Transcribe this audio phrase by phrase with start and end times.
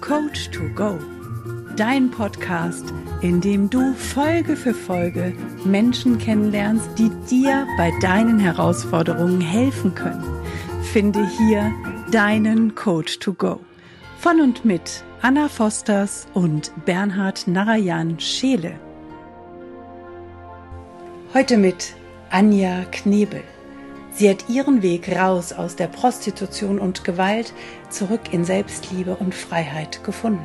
[0.00, 0.98] Coach to Go,
[1.74, 2.92] dein Podcast,
[3.22, 5.32] in dem du Folge für Folge
[5.64, 10.24] Menschen kennenlernst, die dir bei deinen Herausforderungen helfen können.
[10.92, 11.72] Finde hier
[12.12, 13.60] deinen Coach to Go.
[14.18, 18.78] Von und mit Anna Fosters und Bernhard Narayan Scheele.
[21.34, 21.94] Heute mit
[22.30, 23.42] Anja Knebel.
[24.16, 27.52] Sie hat ihren Weg raus aus der Prostitution und Gewalt
[27.90, 30.40] zurück in Selbstliebe und Freiheit gefunden.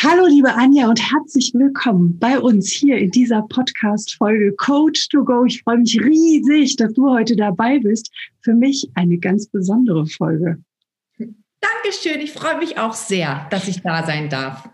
[0.00, 5.44] Hallo liebe Anja und herzlich willkommen bei uns hier in dieser Podcast-Folge Coach to Go.
[5.44, 8.12] Ich freue mich riesig, dass du heute dabei bist.
[8.42, 10.62] Für mich eine ganz besondere Folge.
[11.18, 14.70] Dankeschön, ich freue mich auch sehr, dass ich da sein darf.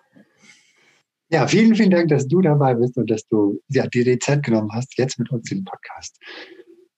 [1.31, 4.43] Ja, vielen, vielen Dank, dass du dabei bist und dass du ja, dir die Zeit
[4.43, 6.19] genommen hast, jetzt mit uns den Podcast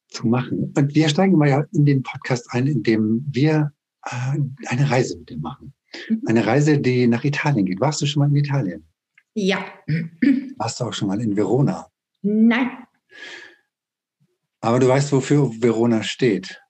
[0.08, 0.72] zu machen.
[0.76, 3.72] Und wir steigen mal ja in den Podcast ein, indem wir
[4.04, 5.72] äh, eine Reise mit dir machen.
[6.08, 6.22] Mhm.
[6.26, 7.80] Eine Reise, die nach Italien geht.
[7.80, 8.86] Warst du schon mal in Italien?
[9.34, 9.64] Ja.
[10.56, 11.86] Warst du auch schon mal in Verona?
[12.22, 12.70] Nein.
[14.60, 16.60] Aber du weißt, wofür Verona steht.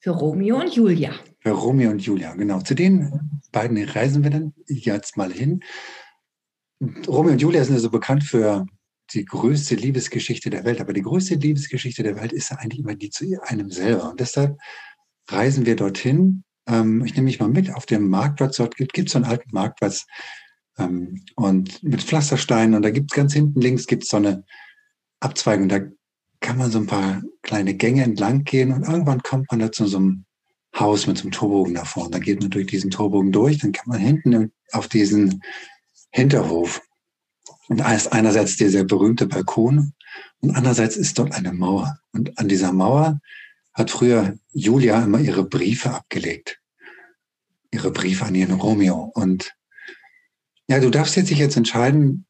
[0.00, 1.12] Für Romeo und Julia.
[1.40, 2.60] Für Romeo und Julia, genau.
[2.60, 5.60] Zu den beiden reisen wir dann jetzt mal hin.
[7.06, 8.66] Romeo und Julia sind ja so bekannt für
[9.14, 12.94] die größte Liebesgeschichte der Welt, aber die größte Liebesgeschichte der Welt ist ja eigentlich immer
[12.94, 14.10] die zu einem selber.
[14.10, 14.58] Und deshalb
[15.28, 16.44] reisen wir dorthin.
[16.66, 18.56] Ähm, ich nehme mich mal mit auf dem Marktplatz.
[18.56, 20.06] Dort gibt es so einen alten Marktplatz
[20.78, 22.74] ähm, und mit Pflastersteinen.
[22.74, 24.44] Und da gibt es ganz hinten links gibt's so eine
[25.20, 25.68] Abzweigung.
[25.68, 25.80] Da
[26.40, 29.86] kann man so ein paar kleine Gänge entlang gehen und irgendwann kommt man da zu
[29.86, 30.24] so einem
[30.78, 32.06] Haus mit so einem Torbogen davor.
[32.06, 33.58] Und dann geht man durch diesen Torbogen durch.
[33.58, 35.42] Dann kann man hinten auf diesen
[36.10, 36.80] Hinterhof.
[37.68, 39.92] Und da ist einerseits dieser berühmte Balkon
[40.40, 41.98] und andererseits ist dort eine Mauer.
[42.12, 43.20] Und an dieser Mauer
[43.74, 46.60] hat früher Julia immer ihre Briefe abgelegt.
[47.70, 49.12] Ihre Briefe an ihren Romeo.
[49.14, 49.54] Und
[50.68, 52.26] ja, du darfst jetzt dich jetzt entscheiden,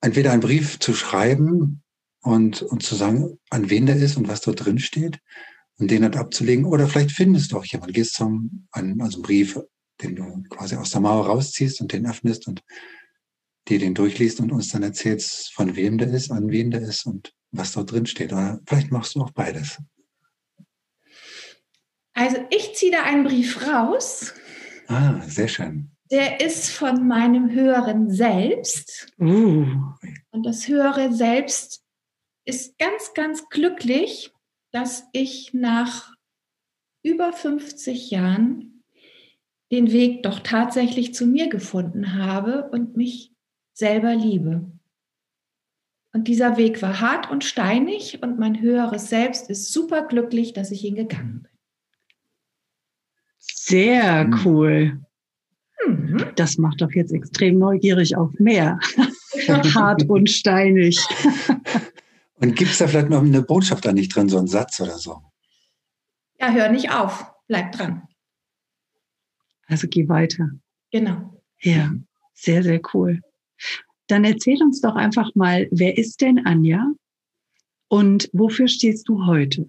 [0.00, 1.82] entweder einen Brief zu schreiben
[2.22, 5.20] und, und zu sagen, an wen der ist und was dort drin steht
[5.78, 6.64] und den dann abzulegen.
[6.64, 9.58] Oder vielleicht findest du auch jemanden, gehst zum, an, also einen Brief
[10.02, 12.62] den du quasi aus der Mauer rausziehst und den öffnest und
[13.68, 17.06] dir den durchliest und uns dann erzählst, von wem der ist, an wen der ist
[17.06, 18.32] und was dort drin steht.
[18.32, 19.78] Oder vielleicht machst du auch beides.
[22.14, 24.34] Also ich ziehe da einen Brief raus.
[24.88, 25.90] Ah, sehr schön.
[26.10, 29.12] Der ist von meinem höheren Selbst.
[29.20, 29.66] Uh.
[30.30, 31.84] Und das höhere Selbst
[32.44, 34.32] ist ganz, ganz glücklich,
[34.72, 36.12] dass ich nach
[37.02, 38.82] über 50 Jahren
[39.70, 43.32] den Weg doch tatsächlich zu mir gefunden habe und mich
[43.78, 44.70] selber liebe.
[46.12, 50.72] Und dieser Weg war hart und steinig und mein höheres Selbst ist super glücklich, dass
[50.72, 51.52] ich ihn gegangen bin.
[53.38, 54.40] Sehr hm.
[54.44, 55.00] cool.
[55.86, 56.32] Mhm.
[56.34, 58.80] Das macht doch jetzt extrem neugierig auf mehr.
[59.48, 60.98] hart und steinig.
[62.40, 64.98] und gibt es da vielleicht noch eine Botschaft da nicht drin, so ein Satz oder
[64.98, 65.22] so?
[66.40, 68.08] Ja, hör nicht auf, bleib dran.
[69.66, 70.50] Also geh weiter.
[70.90, 71.40] Genau.
[71.60, 71.92] Ja,
[72.34, 73.20] sehr, sehr cool.
[74.06, 76.92] Dann erzähl uns doch einfach mal, wer ist denn Anja
[77.88, 79.68] und wofür stehst du heute?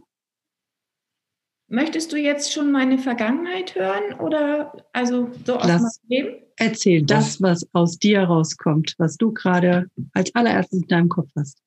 [1.68, 6.44] Möchtest du jetzt schon meine Vergangenheit hören oder also so aus Lass, meinem Leben?
[6.56, 11.62] Erzähl das, was aus dir rauskommt, was du gerade als allererstes in deinem Kopf hast.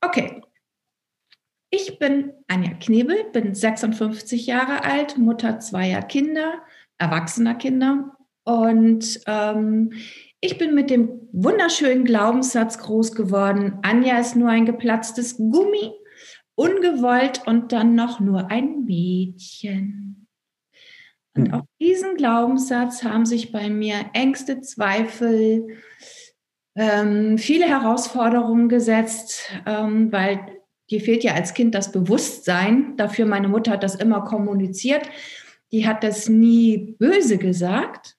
[0.00, 0.40] Okay.
[1.68, 6.62] Ich bin Anja Knebel, bin 56 Jahre alt, Mutter zweier Kinder,
[6.98, 8.16] erwachsener Kinder.
[8.42, 9.92] Und ähm,
[10.40, 15.92] ich bin mit dem wunderschönen Glaubenssatz groß geworden, Anja ist nur ein geplatztes Gummi,
[16.54, 20.26] ungewollt und dann noch nur ein Mädchen.
[21.36, 21.54] Und hm.
[21.54, 25.78] auf diesen Glaubenssatz haben sich bei mir Ängste, Zweifel,
[26.76, 30.40] ähm, viele Herausforderungen gesetzt, ähm, weil
[30.90, 32.96] dir fehlt ja als Kind das Bewusstsein.
[32.96, 35.08] Dafür meine Mutter hat das immer kommuniziert
[35.72, 38.16] die hat das nie böse gesagt,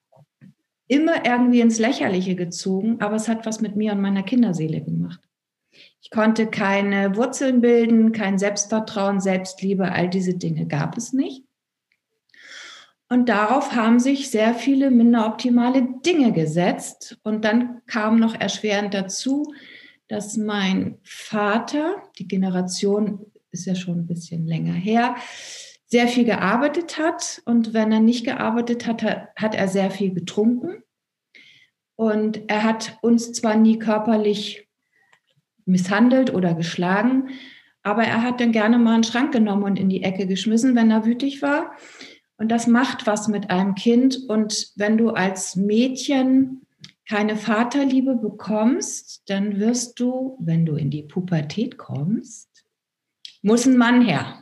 [0.91, 5.21] immer irgendwie ins Lächerliche gezogen, aber es hat was mit mir und meiner Kinderseele gemacht.
[6.01, 11.45] Ich konnte keine Wurzeln bilden, kein Selbstvertrauen, Selbstliebe, all diese Dinge gab es nicht.
[13.07, 17.17] Und darauf haben sich sehr viele minder optimale Dinge gesetzt.
[17.23, 19.53] Und dann kam noch erschwerend dazu,
[20.09, 25.15] dass mein Vater, die Generation ist ja schon ein bisschen länger her,
[25.91, 29.03] sehr viel gearbeitet hat und wenn er nicht gearbeitet hat,
[29.35, 30.83] hat er sehr viel getrunken.
[31.95, 34.67] Und er hat uns zwar nie körperlich
[35.65, 37.29] misshandelt oder geschlagen,
[37.83, 40.91] aber er hat dann gerne mal einen Schrank genommen und in die Ecke geschmissen, wenn
[40.91, 41.73] er wütig war.
[42.37, 44.17] Und das macht was mit einem Kind.
[44.29, 46.65] Und wenn du als Mädchen
[47.07, 52.65] keine Vaterliebe bekommst, dann wirst du, wenn du in die Pubertät kommst,
[53.41, 54.40] muss ein Mann her.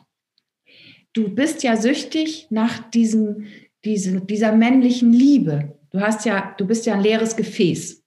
[1.14, 3.48] Du bist ja süchtig nach diesem,
[3.84, 5.78] diese, dieser männlichen Liebe.
[5.92, 8.04] Du hast ja, du bist ja ein leeres Gefäß.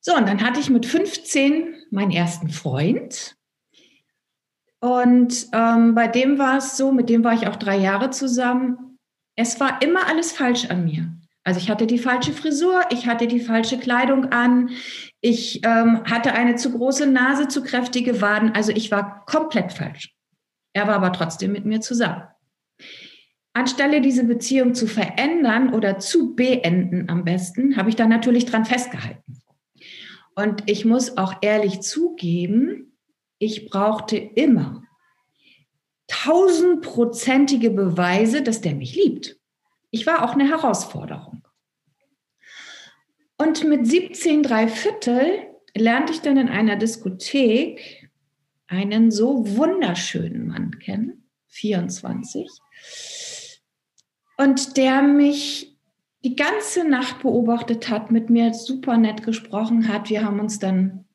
[0.00, 3.36] So, und dann hatte ich mit 15 meinen ersten Freund.
[4.78, 8.98] Und ähm, bei dem war es so, mit dem war ich auch drei Jahre zusammen.
[9.34, 11.12] Es war immer alles falsch an mir.
[11.42, 14.70] Also ich hatte die falsche Frisur, ich hatte die falsche Kleidung an,
[15.20, 18.52] ich ähm, hatte eine zu große Nase, zu kräftige Waden.
[18.52, 20.15] Also ich war komplett falsch.
[20.76, 22.24] Er war aber trotzdem mit mir zusammen.
[23.54, 28.66] Anstelle diese Beziehung zu verändern oder zu beenden am besten, habe ich da natürlich dran
[28.66, 29.40] festgehalten.
[30.34, 32.92] Und ich muss auch ehrlich zugeben,
[33.38, 34.82] ich brauchte immer
[36.08, 39.38] tausendprozentige Beweise, dass der mich liebt.
[39.90, 41.42] Ich war auch eine Herausforderung.
[43.38, 45.38] Und mit 17 drei Viertel
[45.74, 47.95] lernte ich dann in einer Diskothek
[48.66, 52.48] einen so wunderschönen Mann kennen, 24,
[54.38, 55.76] und der mich
[56.24, 60.10] die ganze Nacht beobachtet hat, mit mir super nett gesprochen hat.
[60.10, 61.06] Wir haben uns dann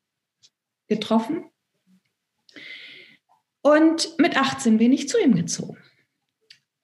[0.88, 1.46] getroffen.
[3.62, 5.78] Und mit 18 bin ich zu ihm gezogen.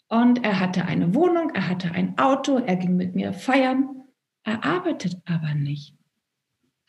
[0.10, 4.04] Und er hatte eine Wohnung, er hatte ein Auto, er ging mit mir feiern.
[4.44, 5.97] Er arbeitet aber nicht.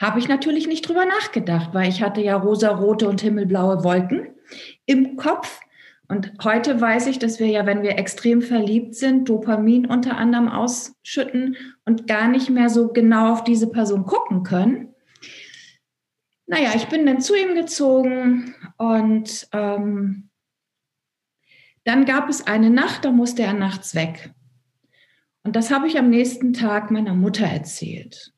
[0.01, 4.29] Habe ich natürlich nicht drüber nachgedacht, weil ich hatte ja rosarote und himmelblaue Wolken
[4.87, 5.61] im Kopf.
[6.07, 10.49] Und heute weiß ich, dass wir ja, wenn wir extrem verliebt sind, Dopamin unter anderem
[10.49, 14.95] ausschütten und gar nicht mehr so genau auf diese Person gucken können.
[16.47, 20.31] Naja, ich bin dann zu ihm gezogen und ähm,
[21.85, 24.31] dann gab es eine Nacht, da musste er nachts weg.
[25.43, 28.33] Und das habe ich am nächsten Tag meiner Mutter erzählt.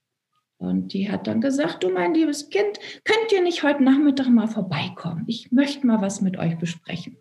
[0.61, 4.47] Und die hat dann gesagt, du mein liebes Kind, könnt ihr nicht heute Nachmittag mal
[4.47, 5.25] vorbeikommen?
[5.27, 7.17] Ich möchte mal was mit euch besprechen.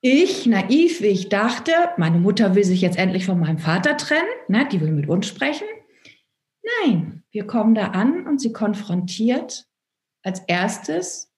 [0.00, 4.26] Ich, naiv wie ich dachte, meine Mutter will sich jetzt endlich von meinem Vater trennen,
[4.48, 5.68] ne, die will mit uns sprechen.
[6.82, 9.64] Nein, wir kommen da an und sie konfrontiert
[10.24, 11.32] als erstes,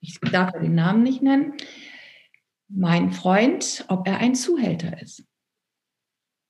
[0.00, 1.54] ich darf den Namen nicht nennen,
[2.68, 5.24] mein Freund, ob er ein Zuhälter ist.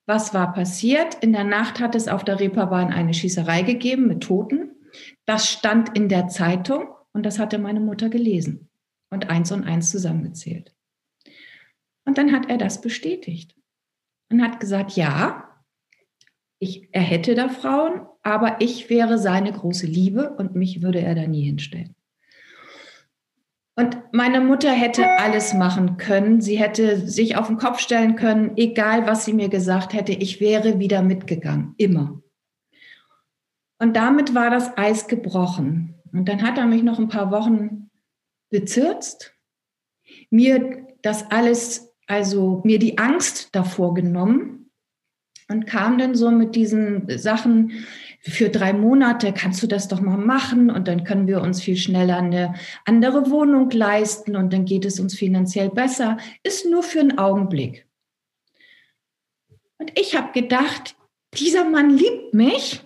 [0.08, 1.16] Was war passiert?
[1.16, 4.70] In der Nacht hat es auf der Reeperbahn eine Schießerei gegeben mit Toten.
[5.26, 8.70] Das stand in der Zeitung und das hatte meine Mutter gelesen
[9.10, 10.74] und eins und eins zusammengezählt.
[12.06, 13.54] Und dann hat er das bestätigt
[14.32, 15.62] und hat gesagt, ja,
[16.58, 21.16] ich, er hätte da Frauen, aber ich wäre seine große Liebe und mich würde er
[21.16, 21.94] da nie hinstellen.
[23.78, 26.40] Und meine Mutter hätte alles machen können.
[26.40, 30.10] Sie hätte sich auf den Kopf stellen können, egal was sie mir gesagt hätte.
[30.10, 32.20] Ich wäre wieder mitgegangen, immer.
[33.78, 35.94] Und damit war das Eis gebrochen.
[36.12, 37.88] Und dann hat er mich noch ein paar Wochen
[38.50, 39.36] bezirzt,
[40.28, 44.72] mir das alles, also mir die Angst davor genommen
[45.48, 47.86] und kam dann so mit diesen Sachen,
[48.28, 51.76] für drei Monate kannst du das doch mal machen und dann können wir uns viel
[51.76, 52.54] schneller eine
[52.84, 56.18] andere Wohnung leisten und dann geht es uns finanziell besser.
[56.42, 57.86] Ist nur für einen Augenblick.
[59.78, 60.96] Und ich habe gedacht,
[61.34, 62.82] dieser Mann liebt mich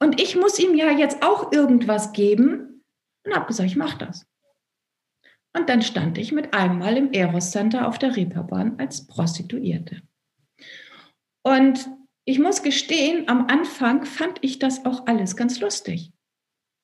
[0.00, 2.84] und ich muss ihm ja jetzt auch irgendwas geben
[3.24, 4.26] und habe gesagt, ich mache das.
[5.56, 10.02] Und dann stand ich mit einmal im Eros Center auf der Reeperbahn als Prostituierte.
[11.44, 11.88] Und
[12.24, 16.10] ich muss gestehen, am Anfang fand ich das auch alles ganz lustig.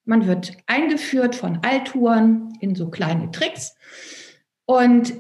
[0.05, 3.75] Man wird eingeführt von Alturen in so kleine Tricks.
[4.67, 5.15] Und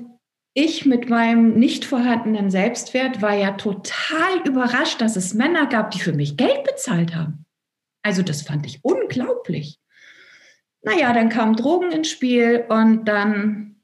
[0.52, 6.00] ich mit meinem nicht vorhandenen Selbstwert war ja total überrascht, dass es Männer gab, die
[6.00, 7.46] für mich Geld bezahlt haben.
[8.02, 9.78] Also das fand ich unglaublich.
[10.82, 13.76] Naja, dann kamen Drogen ins Spiel und dann,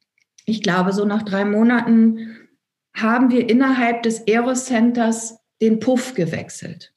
[0.45, 2.49] ich glaube, so nach drei Monaten
[2.95, 6.93] haben wir innerhalb des Eros Centers den Puff gewechselt.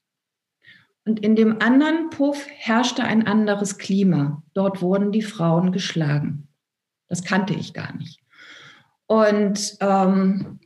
[1.06, 4.44] Und in dem anderen Puff herrschte ein anderes Klima.
[4.54, 6.48] Dort wurden die Frauen geschlagen.
[7.08, 8.22] Das kannte ich gar nicht.
[9.08, 10.60] Und ähm,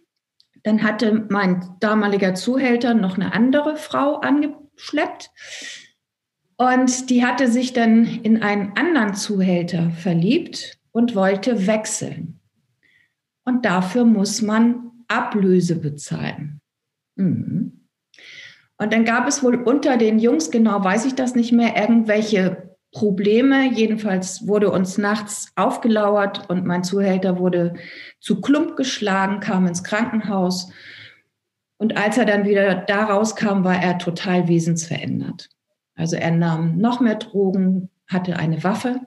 [0.63, 5.31] dann hatte mein damaliger Zuhälter noch eine andere Frau angeschleppt.
[6.57, 12.39] Und die hatte sich dann in einen anderen Zuhälter verliebt und wollte wechseln.
[13.45, 16.61] Und dafür muss man Ablöse bezahlen.
[17.15, 17.82] Mhm.
[18.77, 22.75] Und dann gab es wohl unter den Jungs, genau weiß ich das nicht mehr, irgendwelche
[22.91, 23.71] Probleme.
[23.71, 27.73] Jedenfalls wurde uns nachts aufgelauert und mein Zuhälter wurde
[28.19, 30.71] zu Klump geschlagen, kam ins Krankenhaus.
[31.77, 35.49] Und als er dann wieder da rauskam, war er total wesensverändert.
[35.95, 39.01] Also er nahm noch mehr Drogen, hatte eine Waffe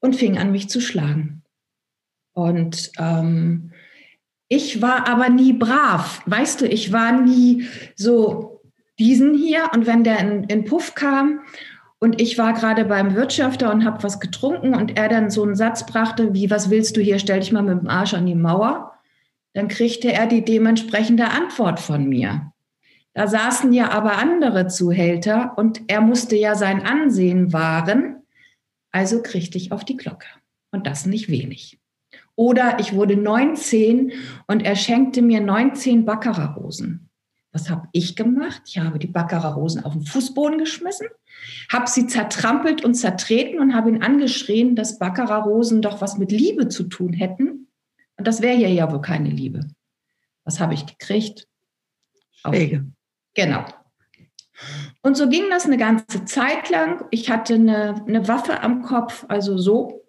[0.00, 1.42] und fing an, mich zu schlagen.
[2.32, 3.70] Und ähm,
[4.48, 6.22] ich war aber nie brav.
[6.26, 8.60] Weißt du, ich war nie so
[8.98, 9.70] diesen hier.
[9.72, 11.40] Und wenn der in, in Puff kam
[11.98, 15.56] und ich war gerade beim Wirtschafter und habe was getrunken und er dann so einen
[15.56, 18.34] Satz brachte, wie, was willst du hier, stell dich mal mit dem Arsch an die
[18.34, 18.92] Mauer,
[19.54, 22.52] dann kriegte er die dementsprechende Antwort von mir.
[23.14, 28.16] Da saßen ja aber andere Zuhälter und er musste ja sein Ansehen wahren.
[28.90, 30.26] Also kriegte ich auf die Glocke.
[30.72, 31.78] Und das nicht wenig.
[32.36, 34.12] Oder ich wurde 19
[34.46, 37.08] und er schenkte mir 19 Baccarat-Rosen.
[37.52, 38.62] Was habe ich gemacht?
[38.66, 41.06] Ich habe die Baccarat-Rosen auf den Fußboden geschmissen,
[41.72, 46.68] habe sie zertrampelt und zertreten und habe ihn angeschrien, dass Baccarat-Rosen doch was mit Liebe
[46.68, 47.68] zu tun hätten.
[48.16, 49.68] Und das wäre hier ja wohl keine Liebe.
[50.44, 51.46] Was habe ich gekriegt?
[52.32, 52.86] Schläge.
[53.34, 53.64] Genau.
[55.02, 57.04] Und so ging das eine ganze Zeit lang.
[57.10, 60.03] Ich hatte eine, eine Waffe am Kopf, also so.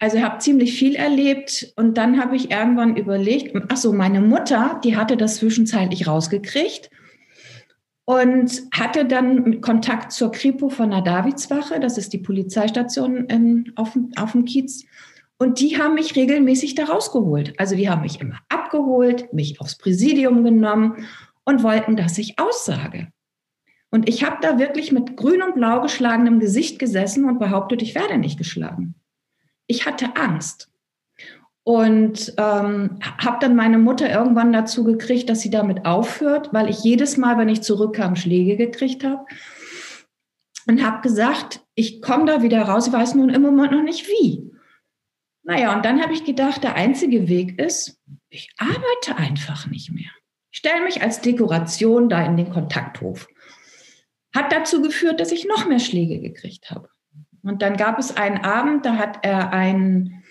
[0.00, 4.80] Also habe ziemlich viel erlebt und dann habe ich irgendwann überlegt, ach so, meine Mutter,
[4.84, 6.88] die hatte das zwischenzeitlich rausgekriegt
[8.04, 13.98] und hatte dann Kontakt zur Kripo von der Davidswache, das ist die Polizeistation in, auf,
[14.16, 14.84] auf dem Kiez.
[15.36, 17.58] Und die haben mich regelmäßig da rausgeholt.
[17.58, 21.06] Also die haben mich immer abgeholt, mich aufs Präsidium genommen
[21.44, 23.08] und wollten, dass ich aussage.
[23.90, 27.94] Und ich habe da wirklich mit grün und blau geschlagenem Gesicht gesessen und behauptet, ich
[27.94, 28.94] werde nicht geschlagen.
[29.68, 30.68] Ich hatte Angst.
[31.62, 36.82] Und ähm, habe dann meine Mutter irgendwann dazu gekriegt, dass sie damit aufhört, weil ich
[36.82, 39.26] jedes Mal, wenn ich zurückkam, Schläge gekriegt habe.
[40.66, 44.08] Und habe gesagt, ich komme da wieder raus, ich weiß nun im Moment noch nicht
[44.08, 44.50] wie.
[45.42, 50.10] Naja, und dann habe ich gedacht, der einzige Weg ist, ich arbeite einfach nicht mehr.
[50.50, 53.28] Ich stelle mich als Dekoration da in den Kontakthof.
[54.34, 56.88] Hat dazu geführt, dass ich noch mehr Schläge gekriegt habe.
[57.48, 60.22] Und dann gab es einen Abend, da hat er einen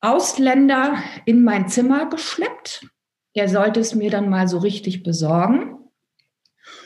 [0.00, 2.86] Ausländer in mein Zimmer geschleppt.
[3.34, 5.76] Der sollte es mir dann mal so richtig besorgen.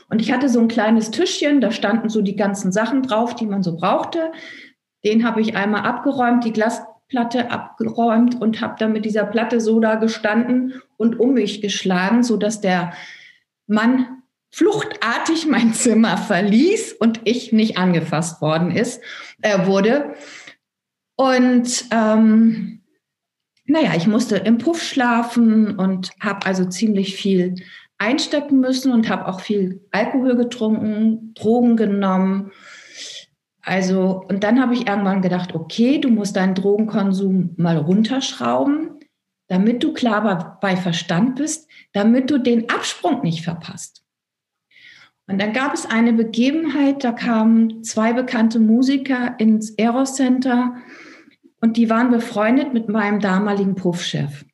[0.08, 3.44] Und ich hatte so ein kleines Tischchen, da standen so die ganzen Sachen drauf, die
[3.44, 4.32] man so brauchte.
[5.04, 9.60] Den habe ich einmal abgeräumt, die Glas Platte abgeräumt und habe dann mit dieser Platte
[9.60, 12.94] so da gestanden und um mich geschlagen, sodass der
[13.66, 14.21] Mann
[14.52, 19.00] fluchtartig mein Zimmer verließ und ich nicht angefasst worden ist,
[19.40, 20.14] äh, wurde.
[21.16, 22.82] Und ähm,
[23.64, 27.56] naja, ich musste im Puff schlafen und habe also ziemlich viel
[27.98, 32.52] einstecken müssen und habe auch viel Alkohol getrunken, Drogen genommen
[33.62, 38.98] also, und dann habe ich irgendwann gedacht, okay, du musst deinen Drogenkonsum mal runterschrauben,
[39.46, 44.01] damit du klar bei Verstand bist, damit du den Absprung nicht verpasst.
[45.28, 50.76] Und dann gab es eine Begebenheit, da kamen zwei bekannte Musiker ins Eros Center
[51.60, 54.44] und die waren befreundet mit meinem damaligen Puffchef.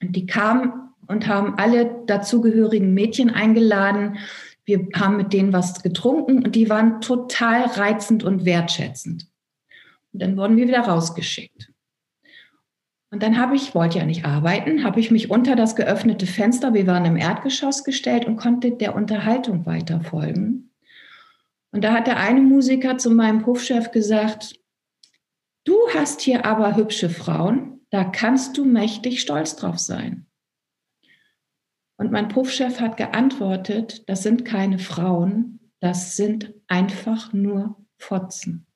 [0.00, 0.72] Und die kamen
[1.06, 4.18] und haben alle dazugehörigen Mädchen eingeladen,
[4.64, 9.26] wir haben mit denen was getrunken und die waren total reizend und wertschätzend.
[10.12, 11.71] Und dann wurden wir wieder rausgeschickt.
[13.12, 16.72] Und dann habe ich, wollte ja nicht arbeiten, habe ich mich unter das geöffnete Fenster,
[16.72, 20.70] wir waren im Erdgeschoss gestellt und konnte der Unterhaltung weiter folgen.
[21.72, 24.58] Und da hat der eine Musiker zu meinem Puffchef gesagt,
[25.64, 30.26] du hast hier aber hübsche Frauen, da kannst du mächtig stolz drauf sein.
[31.98, 38.66] Und mein Puffchef hat geantwortet, das sind keine Frauen, das sind einfach nur Fotzen.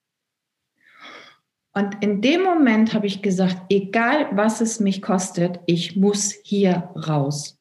[1.76, 6.88] Und in dem Moment habe ich gesagt, egal was es mich kostet, ich muss hier
[6.96, 7.60] raus.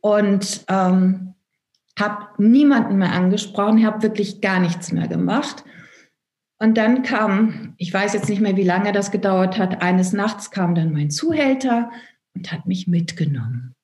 [0.00, 1.34] Und ähm,
[1.98, 5.64] habe niemanden mehr angesprochen, habe wirklich gar nichts mehr gemacht.
[6.60, 10.52] Und dann kam, ich weiß jetzt nicht mehr, wie lange das gedauert hat, eines Nachts
[10.52, 11.90] kam dann mein Zuhälter
[12.32, 13.74] und hat mich mitgenommen.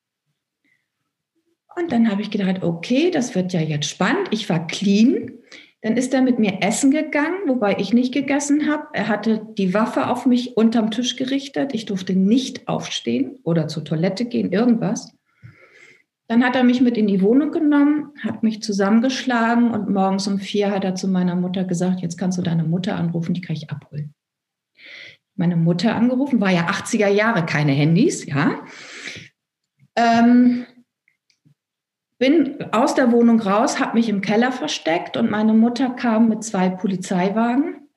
[1.74, 4.28] Und dann habe ich gedacht, okay, das wird ja jetzt spannend.
[4.30, 5.32] Ich war clean.
[5.82, 8.86] Dann ist er mit mir essen gegangen, wobei ich nicht gegessen habe.
[8.92, 11.74] Er hatte die Waffe auf mich unterm Tisch gerichtet.
[11.74, 15.12] Ich durfte nicht aufstehen oder zur Toilette gehen, irgendwas.
[16.28, 20.38] Dann hat er mich mit in die Wohnung genommen, hat mich zusammengeschlagen und morgens um
[20.38, 23.56] vier hat er zu meiner Mutter gesagt, jetzt kannst du deine Mutter anrufen, die kann
[23.56, 24.14] ich abholen.
[25.34, 28.60] Meine Mutter angerufen, war ja 80er Jahre, keine Handys, ja.
[29.96, 30.64] Ähm,
[32.22, 36.44] bin aus der Wohnung raus, habe mich im Keller versteckt und meine Mutter kam mit
[36.44, 37.88] zwei Polizeiwagen.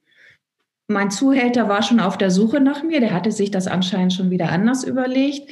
[0.88, 4.32] Mein Zuhälter war schon auf der Suche nach mir, der hatte sich das anscheinend schon
[4.32, 5.52] wieder anders überlegt.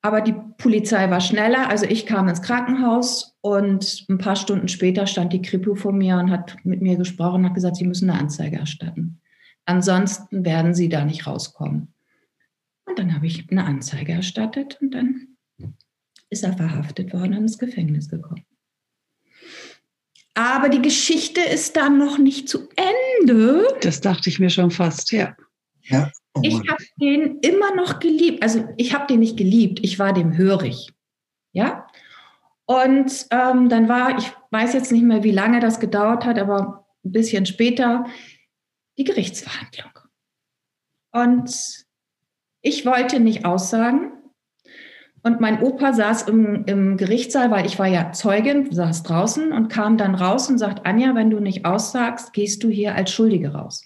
[0.00, 5.08] Aber die Polizei war schneller, also ich kam ins Krankenhaus und ein paar Stunden später
[5.08, 8.08] stand die Kripo vor mir und hat mit mir gesprochen und hat gesagt, sie müssen
[8.08, 9.20] eine Anzeige erstatten.
[9.64, 11.92] Ansonsten werden sie da nicht rauskommen.
[12.84, 15.31] Und dann habe ich eine Anzeige erstattet und dann
[16.32, 18.44] ist er verhaftet worden und ins Gefängnis gekommen.
[20.34, 22.68] Aber die Geschichte ist dann noch nicht zu
[23.20, 23.66] Ende.
[23.82, 25.36] Das dachte ich mir schon fast, ja.
[25.82, 26.10] Ja.
[26.34, 28.42] Oh ich habe den immer noch geliebt.
[28.42, 30.90] Also ich habe den nicht geliebt, ich war dem hörig.
[31.52, 31.86] Ja.
[32.64, 36.86] Und ähm, dann war, ich weiß jetzt nicht mehr, wie lange das gedauert hat, aber
[37.04, 38.06] ein bisschen später
[38.96, 39.90] die Gerichtsverhandlung.
[41.10, 41.84] Und
[42.62, 44.12] ich wollte nicht aussagen.
[45.24, 49.68] Und mein Opa saß im, im Gerichtssaal, weil ich war ja Zeugin, saß draußen und
[49.68, 53.54] kam dann raus und sagt, Anja, wenn du nicht aussagst, gehst du hier als Schuldige
[53.54, 53.84] raus.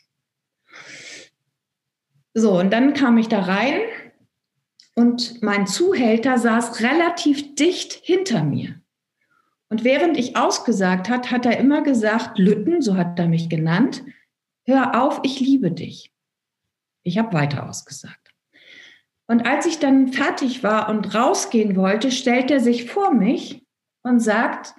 [2.33, 3.81] So, und dann kam ich da rein
[4.95, 8.81] und mein Zuhälter saß relativ dicht hinter mir.
[9.69, 14.02] Und während ich ausgesagt hat, hat er immer gesagt, Lütten, so hat er mich genannt,
[14.64, 16.12] hör auf, ich liebe dich.
[17.02, 18.25] Ich habe weiter ausgesagt.
[19.28, 23.64] Und als ich dann fertig war und rausgehen wollte, stellt er sich vor mich
[24.02, 24.75] und sagt,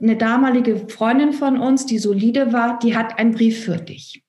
[0.00, 4.24] eine damalige Freundin von uns, die solide war, die hat einen Brief für dich.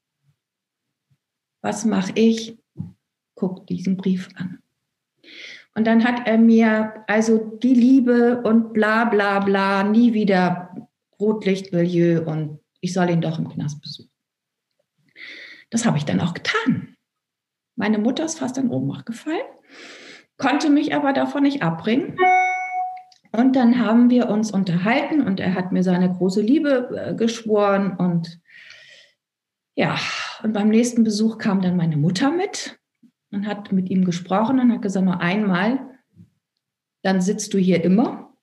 [1.62, 2.58] Was mache ich?
[3.36, 4.60] Guck diesen Brief an.
[5.76, 10.76] Und dann hat er mir also die Liebe und bla bla bla, nie wieder
[11.20, 14.12] Rotlichtmilieu und ich soll ihn doch im Knast besuchen.
[15.70, 16.98] Das habe ich dann auch getan.
[17.80, 19.40] Meine Mutter ist fast in Ohnmacht gefallen,
[20.38, 22.18] konnte mich aber davon nicht abbringen.
[23.32, 27.96] Und dann haben wir uns unterhalten und er hat mir seine große Liebe äh, geschworen.
[27.96, 28.42] Und
[29.76, 29.96] ja,
[30.44, 32.78] und beim nächsten Besuch kam dann meine Mutter mit
[33.32, 35.80] und hat mit ihm gesprochen und hat gesagt, nur einmal,
[37.02, 38.34] dann sitzt du hier immer.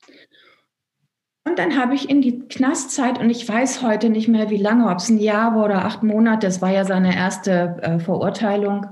[1.44, 4.88] Und dann habe ich in die Knastzeit, und ich weiß heute nicht mehr, wie lange,
[4.88, 8.86] ob es ein Jahr war oder acht Monate, das war ja seine erste äh, Verurteilung,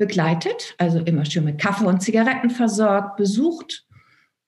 [0.00, 3.86] begleitet, also immer schön mit Kaffee und Zigaretten versorgt, besucht.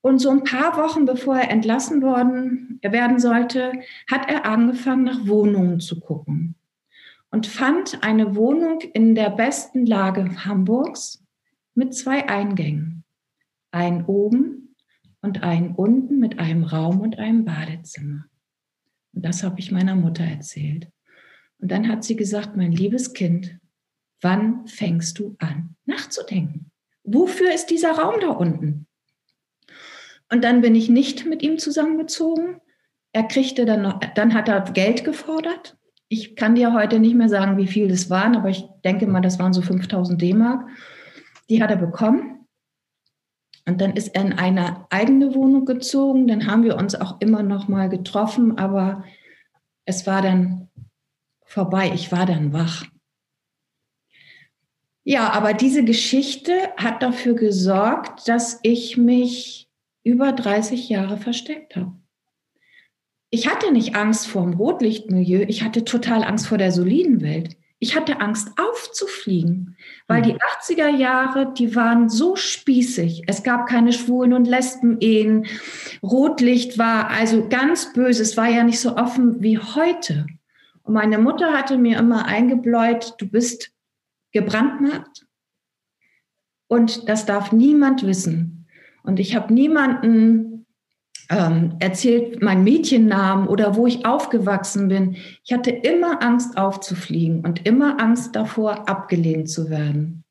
[0.01, 3.73] Und so ein paar Wochen bevor er entlassen worden werden sollte,
[4.11, 6.57] hat er angefangen, nach Wohnungen zu gucken
[7.31, 11.23] und fand eine Wohnung in der besten Lage Hamburgs
[11.75, 13.05] mit zwei Eingängen.
[13.71, 14.75] Ein oben
[15.21, 18.25] und einen unten mit einem Raum und einem Badezimmer.
[19.13, 20.89] Und das habe ich meiner Mutter erzählt.
[21.59, 23.59] Und dann hat sie gesagt, mein liebes Kind,
[24.23, 26.71] Wann fängst du an nachzudenken?
[27.05, 28.87] Wofür ist dieser Raum da unten?
[30.33, 32.61] Und dann bin ich nicht mit ihm zusammengezogen.
[33.13, 35.77] Er kriegte dann noch, dann hat er Geld gefordert.
[36.09, 39.21] Ich kann dir heute nicht mehr sagen, wie viel das waren, aber ich denke mal,
[39.21, 40.69] das waren so 5000 D-Mark.
[41.51, 42.47] Die hat er bekommen.
[43.67, 46.27] Und dann ist er in eine eigene Wohnung gezogen.
[46.27, 49.05] Dann haben wir uns auch immer noch mal getroffen, aber
[49.85, 50.69] es war dann
[51.45, 51.91] vorbei.
[51.95, 52.87] Ich war dann wach.
[55.05, 59.69] Ja, aber diese Geschichte hat dafür gesorgt, dass ich mich
[60.05, 61.93] über 30 Jahre versteckt habe.
[63.31, 67.57] Ich hatte nicht Angst vor dem Rotlichtmilieu, ich hatte total Angst vor der soliden Welt.
[67.79, 70.25] Ich hatte Angst aufzufliegen, weil mhm.
[70.25, 73.23] die 80er Jahre, die waren so spießig.
[73.27, 75.47] Es gab keine Schwulen- und Lesben-Ehen.
[76.01, 78.23] Rotlicht war also ganz böse.
[78.23, 80.27] Es war ja nicht so offen wie heute.
[80.85, 83.72] Und meine Mutter hatte mir immer eingebläut, du bist
[84.33, 85.27] gebrandmarkt.
[86.69, 88.67] Und das darf niemand wissen.
[89.03, 90.67] Und ich habe niemanden
[91.29, 95.17] ähm, erzählt, meinen Mädchennamen oder wo ich aufgewachsen bin.
[95.45, 100.25] Ich hatte immer Angst aufzufliegen und immer Angst davor, abgelehnt zu werden.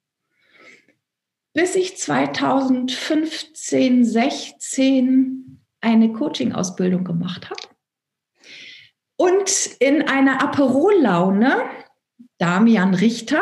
[1.54, 7.60] Bis ich 2015, 16 eine Coaching-Ausbildung gemacht habe
[9.18, 11.58] und in einer Aperol-Laune
[12.38, 13.42] Damian Richter,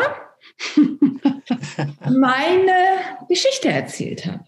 [2.09, 2.73] meine
[3.27, 4.45] Geschichte erzählt habe.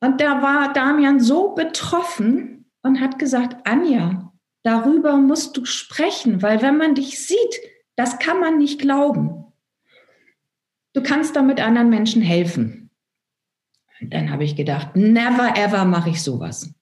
[0.00, 6.62] Und da war Damian so betroffen und hat gesagt, Anja, darüber musst du sprechen, weil
[6.62, 7.60] wenn man dich sieht,
[7.96, 9.44] das kann man nicht glauben.
[10.94, 12.90] Du kannst damit anderen Menschen helfen.
[14.00, 16.72] Und dann habe ich gedacht, never ever mache ich sowas.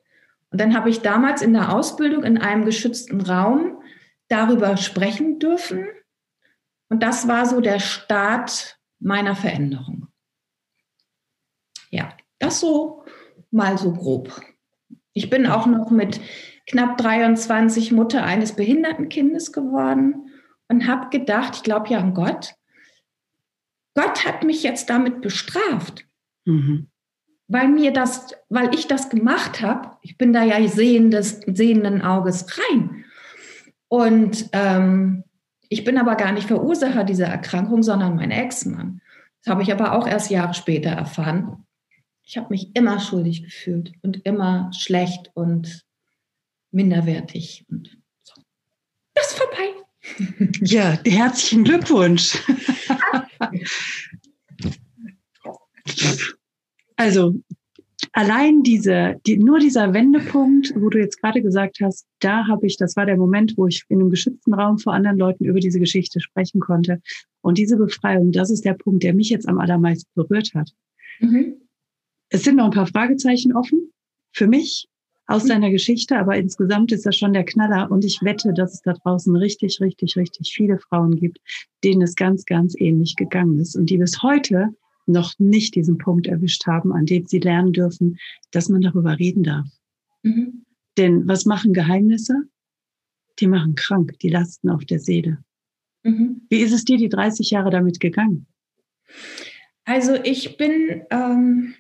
[0.51, 3.83] Und dann habe ich damals in der Ausbildung in einem geschützten Raum
[4.29, 5.87] darüber sprechen dürfen
[6.89, 10.09] und das war so der Start meiner Veränderung.
[11.91, 13.05] Ja, das so
[13.51, 14.41] mal so grob.
[15.13, 16.21] Ich bin auch noch mit
[16.67, 20.31] knapp 23 Mutter eines behinderten Kindes geworden
[20.69, 22.55] und habe gedacht, ich glaube ja an Gott.
[23.95, 26.07] Gott hat mich jetzt damit bestraft,
[26.45, 26.89] mhm.
[27.49, 29.97] weil mir das, weil ich das gemacht habe.
[30.03, 33.05] Ich bin da ja sehendes, sehenden Auges rein.
[33.89, 35.25] Und ähm,
[35.69, 39.01] ich bin aber gar nicht Verursacher dieser Erkrankung, sondern mein Ex-Mann.
[39.43, 41.67] Das habe ich aber auch erst Jahre später erfahren.
[42.23, 45.85] Ich habe mich immer schuldig gefühlt und immer schlecht und
[46.73, 47.65] minderwertig.
[47.69, 48.35] Und so.
[49.15, 49.73] Das ist vorbei.
[50.61, 52.39] Ja, herzlichen Glückwunsch.
[56.97, 57.35] also
[58.13, 62.77] allein diese, die, nur dieser Wendepunkt, wo du jetzt gerade gesagt hast, da habe ich,
[62.77, 65.81] das war der Moment, wo ich in einem geschützten Raum vor anderen Leuten über diese
[65.81, 67.01] Geschichte sprechen konnte.
[67.43, 70.71] Und diese Befreiung, das ist der Punkt, der mich jetzt am allermeisten berührt hat.
[71.21, 71.55] Mhm.
[72.29, 73.91] Es sind noch ein paar Fragezeichen offen
[74.33, 74.89] für mich
[75.27, 75.49] aus mhm.
[75.49, 77.91] deiner Geschichte, aber insgesamt ist das schon der Knaller.
[77.91, 81.39] Und ich wette, dass es da draußen richtig, richtig, richtig viele Frauen gibt,
[81.85, 84.75] denen es ganz, ganz ähnlich gegangen ist und die bis heute
[85.07, 88.19] noch nicht diesen Punkt erwischt haben, an dem sie lernen dürfen,
[88.51, 89.69] dass man darüber reden darf.
[90.23, 90.65] Mhm.
[90.97, 92.45] Denn was machen Geheimnisse?
[93.39, 95.39] Die machen krank, die lasten auf der Seele.
[96.03, 96.43] Mhm.
[96.49, 98.47] Wie ist es dir die 30 Jahre damit gegangen?
[99.85, 101.75] Also ich bin, ähm,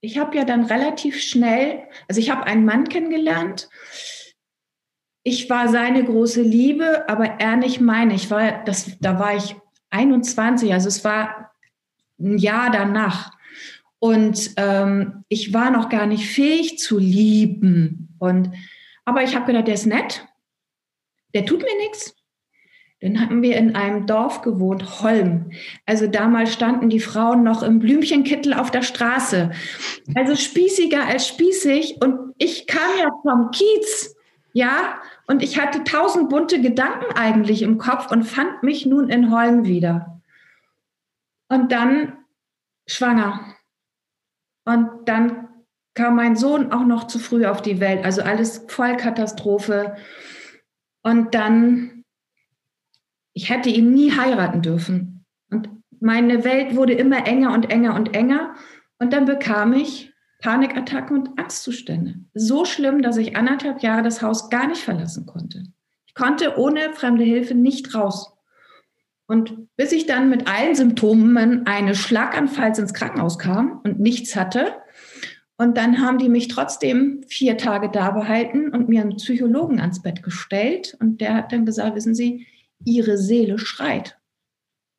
[0.00, 3.68] ich habe ja dann relativ schnell, also ich habe einen Mann kennengelernt.
[5.22, 8.14] Ich war seine große Liebe, aber er nicht meine.
[8.14, 9.56] Ich war, das, da war ich
[9.90, 11.52] 21, also es war
[12.18, 13.32] ein Jahr danach.
[13.98, 18.14] Und ähm, ich war noch gar nicht fähig zu lieben.
[18.18, 18.52] Und,
[19.04, 20.26] aber ich habe gedacht, der ist nett,
[21.34, 22.14] der tut mir nichts.
[23.00, 25.50] Dann hatten wir in einem Dorf gewohnt, Holm.
[25.84, 29.50] Also damals standen die Frauen noch im Blümchenkittel auf der Straße.
[30.14, 31.98] Also spießiger als spießig.
[32.02, 34.16] Und ich kam ja vom Kiez,
[34.54, 39.30] ja, und ich hatte tausend bunte Gedanken eigentlich im Kopf und fand mich nun in
[39.30, 40.15] Holm wieder.
[41.48, 42.24] Und dann
[42.86, 43.54] schwanger.
[44.64, 45.48] Und dann
[45.94, 48.04] kam mein Sohn auch noch zu früh auf die Welt.
[48.04, 49.96] Also alles Vollkatastrophe.
[51.02, 52.04] Und dann,
[53.32, 55.24] ich hätte ihn nie heiraten dürfen.
[55.50, 55.68] Und
[56.00, 58.54] meine Welt wurde immer enger und enger und enger.
[58.98, 62.16] Und dann bekam ich Panikattacken und Angstzustände.
[62.34, 65.64] So schlimm, dass ich anderthalb Jahre das Haus gar nicht verlassen konnte.
[66.06, 68.35] Ich konnte ohne fremde Hilfe nicht raus.
[69.26, 74.72] Und bis ich dann mit allen Symptomen eines Schlaganfalls ins Krankenhaus kam und nichts hatte,
[75.58, 80.02] und dann haben die mich trotzdem vier Tage da behalten und mir einen Psychologen ans
[80.02, 80.96] Bett gestellt.
[81.00, 82.46] Und der hat dann gesagt, wissen Sie,
[82.84, 84.18] Ihre Seele schreit.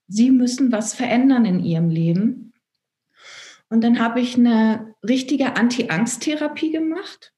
[0.07, 2.53] Sie müssen was verändern in Ihrem Leben.
[3.69, 7.33] Und dann habe ich eine richtige Anti-Angst-Therapie gemacht.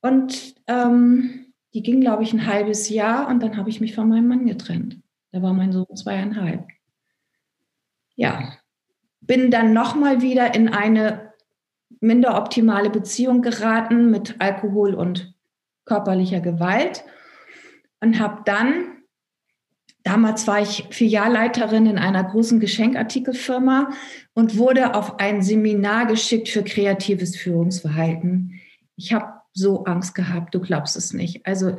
[0.00, 3.28] Und ähm, die ging, glaube ich, ein halbes Jahr.
[3.28, 4.98] Und dann habe ich mich von meinem Mann getrennt.
[5.32, 6.66] Da war mein Sohn zweieinhalb.
[8.16, 8.52] Ja,
[9.20, 11.32] bin dann nochmal wieder in eine
[12.00, 15.34] minder optimale Beziehung geraten mit Alkohol und
[15.84, 17.04] körperlicher Gewalt
[18.00, 19.02] und habe dann,
[20.04, 23.90] damals war ich Filialleiterin in einer großen Geschenkartikelfirma
[24.34, 28.60] und wurde auf ein Seminar geschickt für kreatives Führungsverhalten.
[28.96, 31.46] Ich habe so Angst gehabt, du glaubst es nicht.
[31.46, 31.76] Also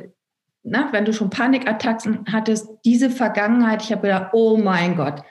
[0.63, 5.23] na, wenn du schon Panikattacken hattest, diese Vergangenheit, ich habe gedacht, oh mein Gott.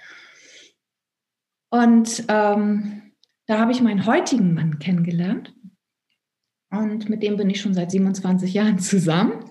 [1.71, 3.03] Und ähm,
[3.47, 5.55] da habe ich meinen heutigen Mann kennengelernt.
[6.71, 9.45] Und mit dem bin ich schon seit 27 Jahren zusammen.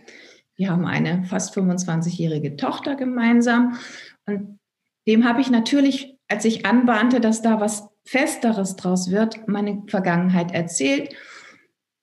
[0.56, 3.78] Wir haben eine fast 25-jährige Tochter gemeinsam.
[4.26, 4.60] Und
[5.08, 10.54] dem habe ich natürlich, als ich anbahnte, dass da was Festeres draus wird, meine Vergangenheit
[10.54, 11.14] erzählt.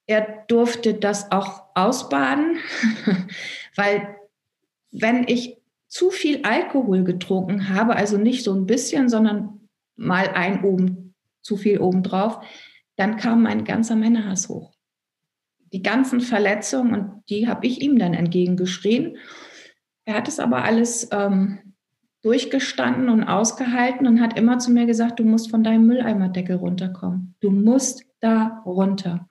[0.06, 2.58] Er durfte das auch ausbaden.
[3.74, 4.16] Weil
[4.90, 5.58] wenn ich
[5.88, 11.56] zu viel Alkohol getrunken habe, also nicht so ein bisschen, sondern mal ein oben, zu
[11.56, 12.44] viel obendrauf,
[12.96, 14.74] dann kam mein ganzer Männerhass hoch.
[15.72, 19.18] Die ganzen Verletzungen und die habe ich ihm dann entgegengeschrien.
[20.04, 21.74] Er hat es aber alles ähm,
[22.22, 27.34] durchgestanden und ausgehalten und hat immer zu mir gesagt, du musst von deinem Mülleimerdeckel runterkommen.
[27.40, 29.28] Du musst da runter.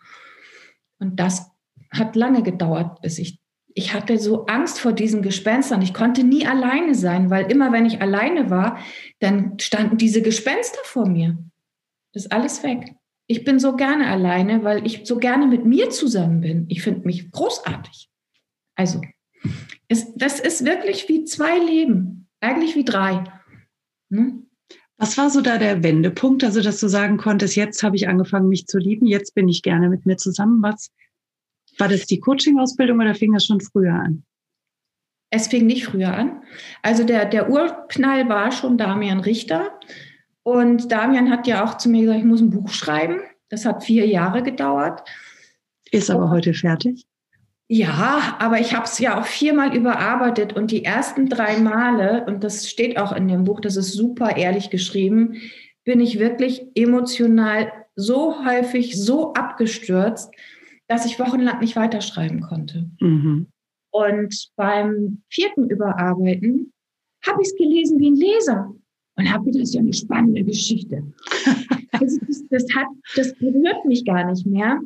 [1.00, 1.52] Und das
[1.92, 3.43] hat lange gedauert, bis ich
[3.76, 5.82] ich hatte so Angst vor diesen Gespenstern.
[5.82, 8.78] Ich konnte nie alleine sein, weil immer wenn ich alleine war,
[9.20, 11.38] dann standen diese Gespenster vor mir.
[12.14, 12.96] Das ist alles weg.
[13.28, 16.66] Ich bin so gerne alleine, weil ich so gerne mit mir zusammen bin.
[16.70, 18.10] Ich finde mich großartig.
[18.76, 19.02] Also,
[19.88, 23.24] es, das ist wirklich wie zwei Leben, eigentlich wie drei.
[24.12, 24.48] Hm?
[24.98, 28.50] Was war so da der Wendepunkt, also dass du sagen konntest, jetzt habe ich angefangen,
[28.50, 30.62] mich zu lieben, jetzt bin ich gerne mit mir zusammen.
[30.62, 30.92] Was
[31.78, 34.24] war das die Coaching-Ausbildung oder fing das schon früher an?
[35.30, 36.44] Es fing nicht früher an.
[36.84, 39.80] Also der, der Urknall war schon Damian Richter.
[40.44, 43.22] Und Damian hat ja auch zu mir gesagt, ich muss ein Buch schreiben.
[43.50, 45.02] Das hat vier Jahre gedauert.
[45.92, 47.06] Ist aber und, heute fertig?
[47.68, 52.44] Ja, aber ich habe es ja auch viermal überarbeitet und die ersten drei Male, und
[52.44, 55.42] das steht auch in dem Buch, das ist super ehrlich geschrieben,
[55.84, 60.32] bin ich wirklich emotional so häufig, so abgestürzt,
[60.94, 62.88] dass ich wochenlang nicht weiterschreiben konnte.
[63.00, 63.48] Mhm.
[63.92, 66.72] Und beim vierten Überarbeiten
[67.26, 68.72] habe ich es gelesen wie ein Leser
[69.16, 71.04] und habe gedacht, das ist ja eine spannende Geschichte.
[71.94, 74.82] also das, das, hat, das berührt mich gar nicht mehr.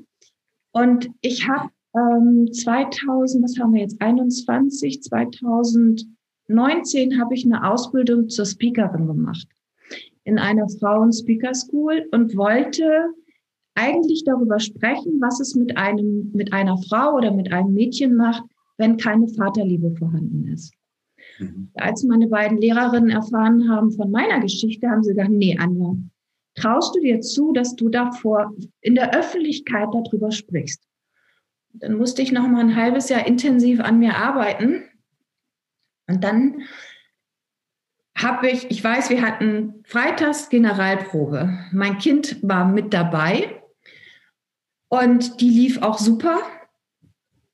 [0.72, 8.30] Und ich habe ähm, 2000, was haben wir jetzt, 21, 2019 habe ich eine Ausbildung
[8.30, 9.50] zur Speakerin gemacht
[10.24, 13.10] in einer Frauen-Speaker School und wollte
[13.78, 18.44] eigentlich darüber sprechen, was es mit einem, mit einer Frau oder mit einem Mädchen macht,
[18.78, 20.74] wenn keine Vaterliebe vorhanden ist.
[21.40, 21.70] Mhm.
[21.76, 25.96] Als meine beiden Lehrerinnen erfahren haben von meiner Geschichte, haben sie gesagt, nee, Anja,
[26.56, 30.82] traust du dir zu, dass du davor in der Öffentlichkeit darüber sprichst?
[31.74, 34.84] Dann musste ich noch mal ein halbes Jahr intensiv an mir arbeiten.
[36.08, 36.63] Und dann
[38.18, 41.50] habe ich, ich weiß, wir hatten Freitags Generalprobe.
[41.72, 43.57] Mein Kind war mit dabei
[44.89, 46.39] und die lief auch super.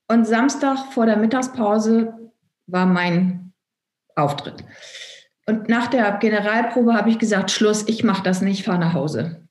[0.08, 2.30] Und Samstag vor der Mittagspause
[2.66, 3.52] war mein
[4.16, 4.64] Auftritt.
[5.46, 9.46] Und nach der Generalprobe habe ich gesagt, Schluss, ich mache das nicht, fahre nach Hause.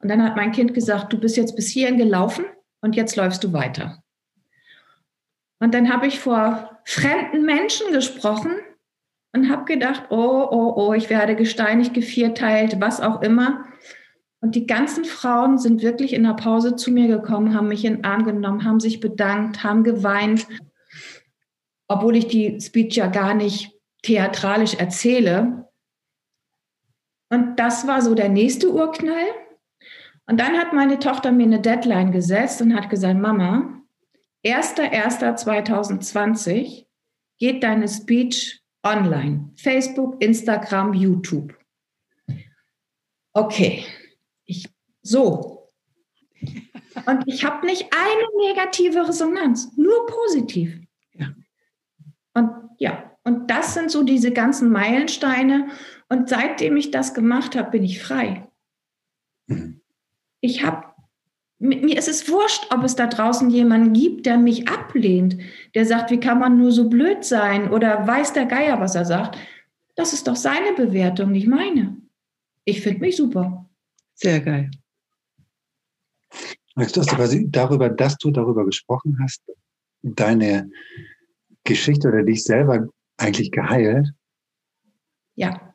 [0.00, 2.44] Und dann hat mein Kind gesagt, du bist jetzt bis hierhin gelaufen
[2.80, 4.02] und jetzt läufst du weiter.
[5.58, 8.52] Und dann habe ich vor fremden Menschen gesprochen
[9.32, 13.64] und habe gedacht, oh, oh, oh, ich werde gesteinigt, gevierteilt, was auch immer.
[14.46, 17.96] Und die ganzen Frauen sind wirklich in der Pause zu mir gekommen, haben mich in
[17.96, 20.46] den Arm genommen, haben sich bedankt, haben geweint,
[21.88, 25.68] obwohl ich die Speech ja gar nicht theatralisch erzähle.
[27.28, 29.26] Und das war so der nächste Urknall.
[30.26, 33.82] Und dann hat meine Tochter mir eine Deadline gesetzt und hat gesagt, Mama,
[34.44, 36.86] 1.1.2020
[37.38, 39.50] geht deine Speech online.
[39.56, 41.52] Facebook, Instagram, YouTube.
[43.32, 43.84] Okay,
[45.06, 45.68] so.
[47.06, 50.78] Und ich habe nicht eine negative Resonanz, nur positiv.
[51.14, 51.28] Ja.
[52.34, 55.68] Und ja, und das sind so diese ganzen Meilensteine.
[56.08, 58.48] Und seitdem ich das gemacht habe, bin ich frei.
[59.48, 59.80] Mhm.
[60.40, 60.86] Ich habe,
[61.58, 65.38] mir ist es wurscht, ob es da draußen jemanden gibt, der mich ablehnt,
[65.74, 69.04] der sagt, wie kann man nur so blöd sein oder weiß der Geier, was er
[69.04, 69.38] sagt.
[69.96, 71.96] Das ist doch seine Bewertung, nicht meine.
[72.64, 73.68] Ich finde mich super.
[74.14, 74.70] Sehr geil.
[76.76, 79.42] Magst du hast quasi darüber, dass du darüber gesprochen hast,
[80.02, 80.70] deine
[81.64, 82.86] Geschichte oder dich selber
[83.16, 84.12] eigentlich geheilt?
[85.36, 85.74] Ja.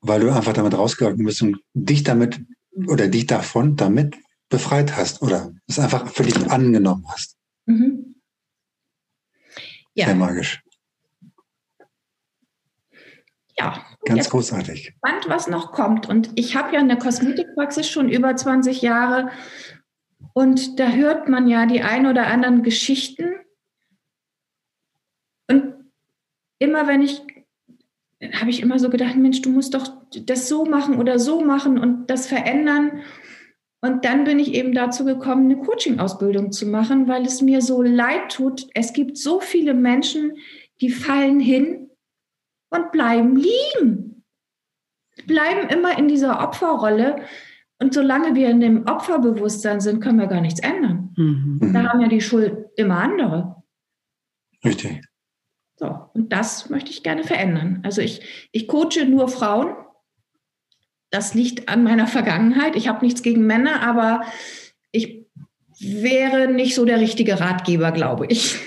[0.00, 2.40] Weil du einfach damit rausgegangen bist und dich damit
[2.88, 4.16] oder dich davon damit
[4.48, 7.36] befreit hast oder es einfach für dich angenommen hast.
[7.66, 8.16] Mhm.
[9.94, 10.06] Ja.
[10.06, 10.64] Sehr magisch.
[13.56, 13.86] Ja.
[14.04, 14.94] Ganz großartig.
[14.96, 16.08] Spannend, was noch kommt.
[16.08, 19.30] Und ich habe ja eine Kosmetikpraxis schon über 20 Jahre.
[20.34, 23.34] Und da hört man ja die ein oder anderen Geschichten.
[25.48, 25.74] Und
[26.58, 27.22] immer wenn ich,
[28.32, 31.78] habe ich immer so gedacht, Mensch, du musst doch das so machen oder so machen
[31.78, 33.02] und das verändern.
[33.80, 37.82] Und dann bin ich eben dazu gekommen, eine Coaching-Ausbildung zu machen, weil es mir so
[37.82, 38.66] leid tut.
[38.74, 40.38] Es gibt so viele Menschen,
[40.80, 41.90] die fallen hin
[42.70, 44.24] und bleiben liegen.
[45.26, 47.24] Bleiben immer in dieser Opferrolle.
[47.84, 51.12] Und solange wir in dem Opferbewusstsein sind, können wir gar nichts ändern.
[51.18, 51.70] Mhm.
[51.74, 53.62] Da haben ja die Schuld immer andere.
[54.64, 55.02] Richtig.
[55.76, 57.80] So, und das möchte ich gerne verändern.
[57.82, 59.74] Also ich, ich coache nur Frauen.
[61.10, 62.74] Das liegt an meiner Vergangenheit.
[62.74, 64.22] Ich habe nichts gegen Männer, aber
[64.90, 65.26] ich
[65.78, 68.58] wäre nicht so der richtige Ratgeber, glaube ich.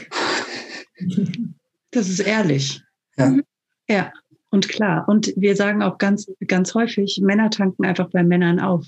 [1.90, 2.84] Das ist ehrlich.
[3.18, 3.30] Ja.
[3.30, 3.44] Mhm.
[3.90, 4.12] Ja,
[4.52, 5.10] und klar.
[5.10, 8.86] Und wir sagen auch ganz, ganz häufig, Männer tanken einfach bei Männern auf.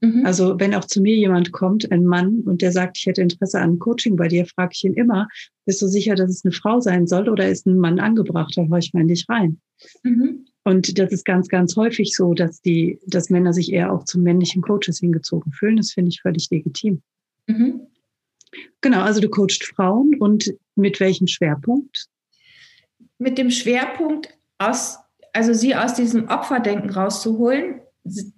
[0.00, 0.26] Mhm.
[0.26, 3.60] Also wenn auch zu mir jemand kommt, ein Mann, und der sagt, ich hätte Interesse
[3.60, 5.28] an Coaching bei dir, frage ich ihn immer,
[5.64, 8.54] bist du sicher, dass es eine Frau sein soll oder ist ein Mann angebracht?
[8.56, 9.60] Da höre ich mal in dich rein.
[10.02, 10.46] Mhm.
[10.64, 14.18] Und das ist ganz, ganz häufig so, dass die, dass Männer sich eher auch zu
[14.18, 15.76] männlichen Coaches hingezogen fühlen.
[15.76, 17.02] Das finde ich völlig legitim.
[17.46, 17.86] Mhm.
[18.80, 22.06] Genau, also du coachst Frauen und mit welchem Schwerpunkt?
[23.18, 24.98] Mit dem Schwerpunkt aus,
[25.32, 27.80] also sie aus diesem Opferdenken rauszuholen,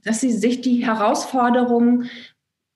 [0.05, 2.11] dass sie sich die Herausforderungen,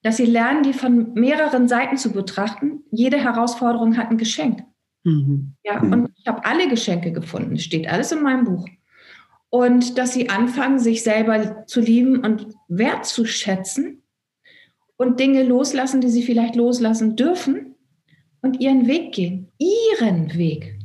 [0.01, 2.83] dass sie lernen, die von mehreren Seiten zu betrachten.
[2.91, 4.63] Jede Herausforderung hat ein Geschenk.
[5.03, 5.55] Mhm.
[5.63, 5.93] Ja, mhm.
[5.93, 7.57] und ich habe alle Geschenke gefunden.
[7.57, 8.67] Steht alles in meinem Buch.
[9.49, 14.01] Und dass sie anfangen, sich selber zu lieben und wertzuschätzen
[14.97, 17.75] und Dinge loslassen, die sie vielleicht loslassen dürfen
[18.41, 19.51] und ihren Weg gehen.
[19.57, 20.79] Ihren Weg.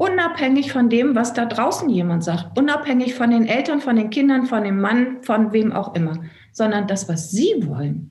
[0.00, 2.58] Unabhängig von dem, was da draußen jemand sagt.
[2.58, 6.24] Unabhängig von den Eltern, von den Kindern, von dem Mann, von wem auch immer.
[6.52, 8.10] Sondern das, was sie wollen.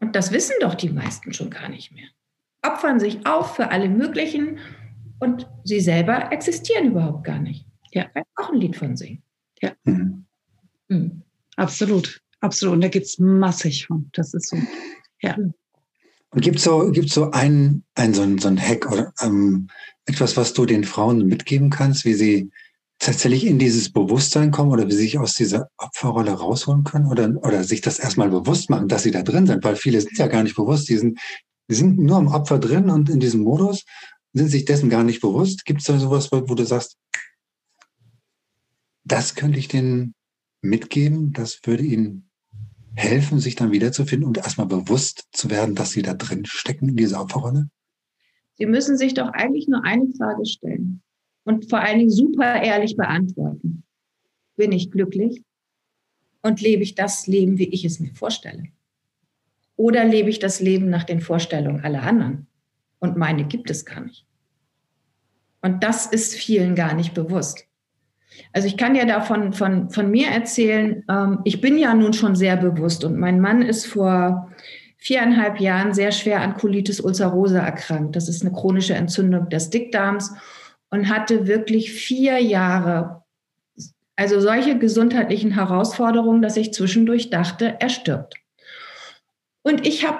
[0.00, 2.08] Und das wissen doch die meisten schon gar nicht mehr
[2.62, 4.58] opfern sich auf für alle möglichen
[5.20, 7.66] und sie selber existieren überhaupt gar nicht.
[7.92, 8.06] Ja.
[8.36, 9.22] Auch ein Lied von singen.
[9.60, 9.72] Ja.
[9.84, 10.26] Mhm.
[10.88, 11.22] Mhm.
[11.56, 12.22] Absolut.
[12.40, 12.76] Absolut.
[12.76, 14.08] Und da gibt es massig von.
[14.12, 14.56] Das ist so.
[15.20, 15.36] Ja.
[16.30, 19.68] Und gibt es so, gibt's so einen, einen so, ein, so ein Hack oder ähm,
[20.08, 22.50] etwas, was du den Frauen mitgeben kannst, wie sie
[22.98, 27.30] tatsächlich in dieses Bewusstsein kommen oder wie sie sich aus dieser Opferrolle rausholen können oder,
[27.44, 30.26] oder sich das erstmal bewusst machen, dass sie da drin sind, weil viele sind ja
[30.26, 31.18] gar nicht bewusst, die sind
[31.70, 33.84] die sind nur am Opfer drin und in diesem Modus,
[34.32, 35.64] sind sich dessen gar nicht bewusst.
[35.64, 36.96] Gibt es da sowas, wo du sagst,
[39.04, 40.14] das könnte ich denen
[40.62, 42.30] mitgeben, das würde ihnen
[42.94, 46.96] helfen, sich dann wiederzufinden und erstmal bewusst zu werden, dass sie da drin stecken in
[46.96, 47.68] dieser Opferrolle?
[48.58, 51.00] Sie müssen sich doch eigentlich nur eine Frage stellen
[51.44, 53.84] und vor allen Dingen super ehrlich beantworten.
[54.56, 55.42] Bin ich glücklich?
[56.42, 58.64] Und lebe ich das Leben, wie ich es mir vorstelle?
[59.76, 62.48] Oder lebe ich das Leben nach den Vorstellungen aller anderen?
[62.98, 64.26] Und meine gibt es gar nicht.
[65.62, 67.64] Und das ist vielen gar nicht bewusst.
[68.52, 72.36] Also ich kann ja davon von, von mir erzählen, ähm, ich bin ja nun schon
[72.36, 74.52] sehr bewusst und mein Mann ist vor
[74.98, 78.16] viereinhalb Jahren sehr schwer an Colitis ulcerosa erkrankt.
[78.16, 80.34] Das ist eine chronische Entzündung des Dickdarms
[80.90, 83.22] und hatte wirklich vier Jahre,
[84.16, 88.34] also solche gesundheitlichen Herausforderungen, dass ich zwischendurch dachte, er stirbt.
[89.62, 90.18] Und ich habe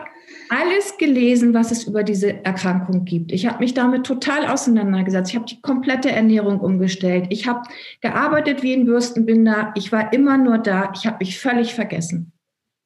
[0.50, 3.32] alles gelesen, was es über diese Erkrankung gibt.
[3.32, 5.30] Ich habe mich damit total auseinandergesetzt.
[5.30, 7.26] Ich habe die komplette Ernährung umgestellt.
[7.30, 7.62] Ich habe
[8.00, 9.72] gearbeitet wie ein Bürstenbinder.
[9.74, 10.92] Ich war immer nur da.
[10.94, 12.32] Ich habe mich völlig vergessen.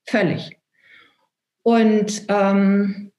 [0.08, 0.56] Völlig.
[1.62, 3.12] Und, ähm,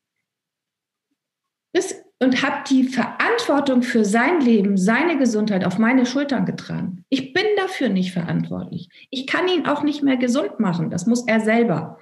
[1.73, 7.03] das, und habe die Verantwortung für sein Leben, seine Gesundheit auf meine Schultern getragen.
[7.09, 8.89] Ich bin dafür nicht verantwortlich.
[9.09, 10.89] Ich kann ihn auch nicht mehr gesund machen.
[10.89, 11.99] Das muss er selber.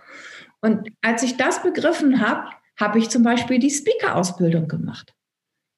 [0.62, 2.50] Und als ich das begriffen habe,
[2.80, 5.14] habe ich zum Beispiel die Speaker-Ausbildung gemacht.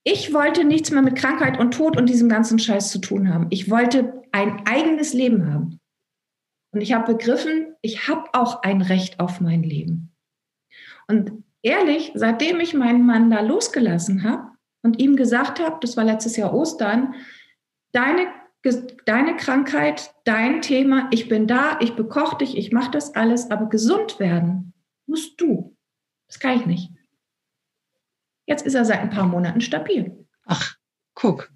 [0.05, 3.47] Ich wollte nichts mehr mit Krankheit und Tod und diesem ganzen Scheiß zu tun haben.
[3.49, 5.79] Ich wollte ein eigenes Leben haben.
[6.71, 10.12] Und ich habe begriffen, ich habe auch ein Recht auf mein Leben.
[11.07, 16.03] Und ehrlich, seitdem ich meinen Mann da losgelassen habe und ihm gesagt habe, das war
[16.03, 17.15] letztes Jahr Ostern,
[17.91, 18.27] deine
[19.05, 23.67] deine Krankheit, dein Thema, ich bin da, ich bekoche dich, ich mache das alles, aber
[23.67, 24.73] gesund werden
[25.05, 25.75] musst du.
[26.27, 26.91] Das kann ich nicht.
[28.45, 30.25] Jetzt ist er seit ein paar Monaten stabil.
[30.45, 30.75] Ach,
[31.13, 31.51] guck.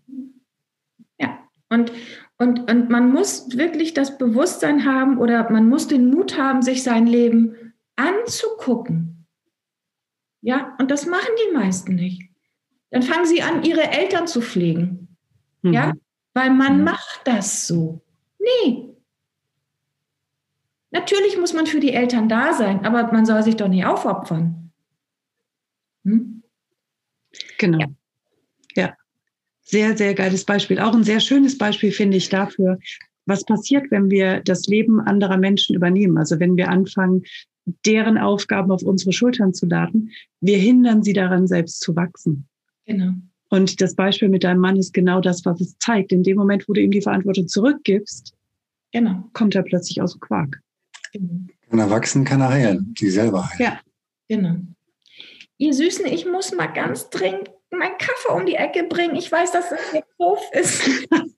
[1.17, 1.91] Ja, und,
[2.38, 6.83] und, und man muss wirklich das Bewusstsein haben oder man muss den Mut haben, sich
[6.83, 9.16] sein Leben anzugucken.
[10.47, 12.21] Ja, und das machen die meisten nicht.
[12.89, 15.17] Dann fangen sie an, ihre Eltern zu pflegen.
[15.62, 15.73] Mhm.
[15.73, 15.93] Ja,
[16.33, 16.83] weil man mhm.
[16.86, 18.01] macht das so.
[18.39, 18.88] Nee.
[20.91, 24.71] Natürlich muss man für die Eltern da sein, aber man soll sich doch nicht aufopfern.
[26.05, 26.43] Hm?
[27.57, 27.79] Genau.
[27.79, 27.88] Ja.
[28.75, 28.93] ja.
[29.63, 30.79] Sehr, sehr geiles Beispiel.
[30.79, 32.79] Auch ein sehr schönes Beispiel finde ich dafür,
[33.25, 36.17] was passiert, wenn wir das Leben anderer Menschen übernehmen.
[36.17, 37.23] Also wenn wir anfangen,
[37.86, 42.47] deren Aufgaben auf unsere Schultern zu laden, wir hindern sie daran, selbst zu wachsen.
[42.86, 43.13] Genau.
[43.49, 46.12] Und das Beispiel mit deinem Mann ist genau das, was es zeigt.
[46.12, 48.34] In dem Moment, wo du ihm die Verantwortung zurückgibst,
[48.91, 49.23] genau.
[49.34, 50.62] kommt er plötzlich aus dem Quark.
[51.13, 51.45] Genau.
[51.69, 53.62] Kann er wachsen, kann er heilen, die selber heilen.
[53.62, 53.80] Ja,
[54.27, 54.56] genau.
[55.58, 59.15] Ihr Süßen, ich muss mal ganz dringend meinen Kaffee um die Ecke bringen.
[59.15, 61.08] Ich weiß, dass das nicht doof ist.
[61.10, 61.30] das,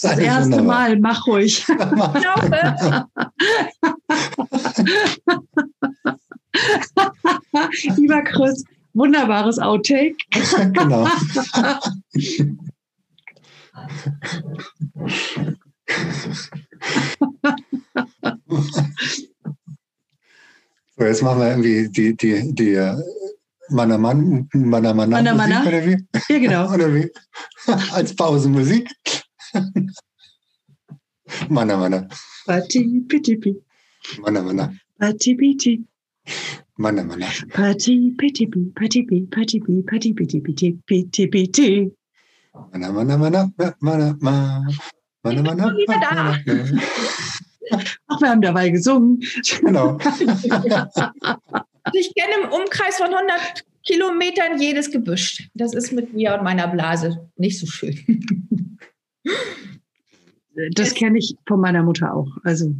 [0.00, 0.64] das erste wunderbar.
[0.64, 1.66] Mal, mach ruhig.
[7.96, 10.16] Lieber Chris, Wunderbares Outtake.
[10.72, 11.08] genau.
[20.96, 22.74] so, jetzt machen wir irgendwie die, die, die
[23.70, 25.96] Mana Mana Mana Mana Musik, oder wie?
[26.28, 26.64] Ja, genau.
[26.74, 27.10] oder wie?
[27.92, 28.88] Als Pausenmusik.
[31.48, 32.08] Mana Mana.
[32.46, 33.54] Pati piti pi.
[34.22, 34.72] Mana Mana.
[34.98, 35.84] Pati piti.
[36.78, 37.26] Mana Mana.
[37.52, 41.90] Pati piti pi, pati pi, pati pi, pati piti piti piti piti.
[42.72, 43.50] Mana Mana Mana
[43.80, 44.66] Mana Mana.
[45.22, 46.34] Wanne, wanne, wieder da.
[48.08, 49.20] Ach, wir haben dabei gesungen.
[49.60, 49.98] Genau.
[51.92, 55.48] Ich kenne im Umkreis von 100 Kilometern jedes Gebüsch.
[55.54, 58.78] Das ist mit mir und meiner Blase nicht so schön.
[60.72, 62.28] Das kenne ich von meiner Mutter auch.
[62.44, 62.74] Also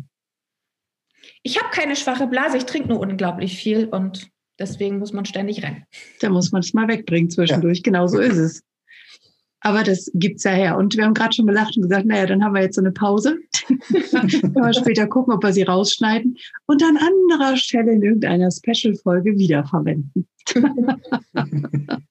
[1.43, 4.29] Ich habe keine schwache Blase, ich trinke nur unglaublich viel und
[4.59, 5.85] deswegen muss man ständig rennen.
[6.21, 7.83] da muss man es mal wegbringen zwischendurch.
[7.83, 8.63] Genau so ist es.
[9.61, 10.77] Aber das gibt's ja her.
[10.79, 12.93] Und wir haben gerade schon gelacht und gesagt, naja, dann haben wir jetzt so eine
[12.93, 13.39] Pause.
[13.67, 16.37] Können wir später gucken, ob wir sie rausschneiden
[16.67, 20.27] und an anderer Stelle in irgendeiner Special-Folge wiederverwenden.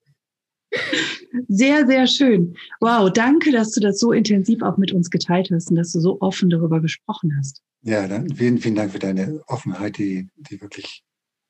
[1.48, 2.56] Sehr, sehr schön.
[2.80, 6.00] Wow, danke, dass du das so intensiv auch mit uns geteilt hast und dass du
[6.00, 7.62] so offen darüber gesprochen hast.
[7.82, 11.04] Ja, dann vielen, vielen Dank für deine Offenheit, die, die wirklich,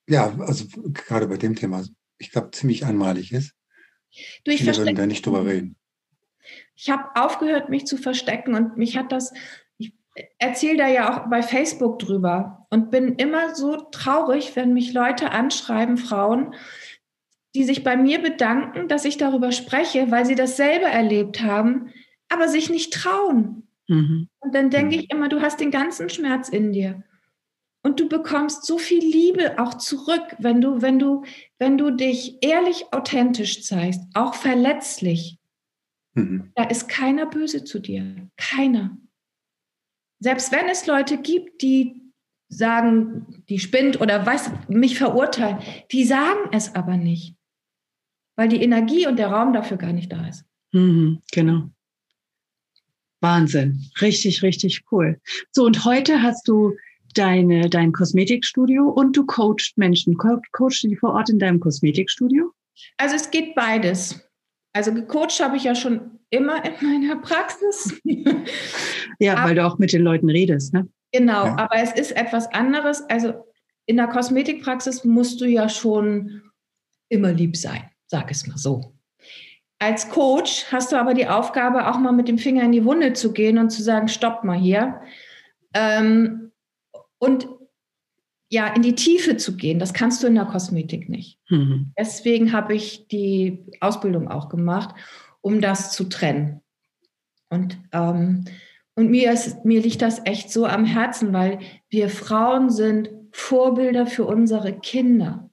[0.07, 1.83] ja, also gerade bei dem Thema,
[2.17, 3.53] ich glaube, ziemlich einmalig ist.
[4.43, 5.75] Du, ich Viele würden da nicht drüber reden.
[6.81, 9.33] Ich habe aufgehört, mich zu verstecken und mich hat das,
[9.77, 9.93] ich
[10.37, 15.31] erzähle da ja auch bei Facebook drüber und bin immer so traurig, wenn mich Leute
[15.31, 16.55] anschreiben, Frauen,
[17.53, 21.91] die sich bei mir bedanken, dass ich darüber spreche, weil sie das selber erlebt haben,
[22.29, 23.67] aber sich nicht trauen.
[23.89, 24.29] Mhm.
[24.39, 27.03] Und dann denke ich immer, du hast den ganzen Schmerz in dir.
[27.83, 31.23] Und du bekommst so viel Liebe auch zurück, wenn du, wenn du,
[31.57, 35.38] wenn du dich ehrlich authentisch zeigst, auch verletzlich.
[36.13, 36.51] Mhm.
[36.55, 38.29] Da ist keiner böse zu dir.
[38.37, 38.97] Keiner.
[40.19, 42.01] Selbst wenn es Leute gibt, die
[42.49, 45.59] sagen, die spinnt oder was, mich verurteilen,
[45.91, 47.35] die sagen es aber nicht.
[48.35, 50.45] Weil die Energie und der Raum dafür gar nicht da ist.
[50.71, 51.69] Mhm, genau.
[53.21, 53.83] Wahnsinn.
[54.01, 55.19] Richtig, richtig cool.
[55.51, 56.75] So, und heute hast du
[57.13, 60.17] deine, dein Kosmetikstudio und du coachst Menschen.
[60.17, 62.51] Co coachst du die vor Ort in deinem Kosmetikstudio?
[62.97, 64.28] Also es geht beides.
[64.79, 66.71] Also gecoacht habe ich ja schon immer in
[67.01, 67.99] meiner Praxis.
[69.19, 70.87] Ja, Ab- weil du auch mit den Leuten redest, ne?
[71.11, 71.57] Genau, Ja.
[71.57, 73.01] aber es ist etwas anderes.
[73.09, 73.33] Also
[73.87, 76.43] in der Kosmetikpraxis musst du ja schon
[77.09, 78.93] immer lieb sein, sag es mal so.
[79.79, 83.11] Als Coach hast du aber die Aufgabe, auch mal mit dem Finger in die Wunde
[83.11, 85.01] zu gehen und zu sagen, stopp mal hier.
[85.73, 86.53] Ähm,
[87.17, 87.49] und
[88.49, 91.39] ja, in die Tiefe zu gehen, das kannst du in der Kosmetik nicht.
[91.49, 91.93] Mhm.
[91.97, 94.95] Deswegen habe ich die Ausbildung auch gemacht,
[95.41, 96.61] um das zu trennen.
[97.49, 98.45] Und, ähm,
[98.95, 104.07] und mir, ist, mir liegt das echt so am Herzen, weil wir Frauen sind Vorbilder
[104.07, 105.49] für unsere Kinder.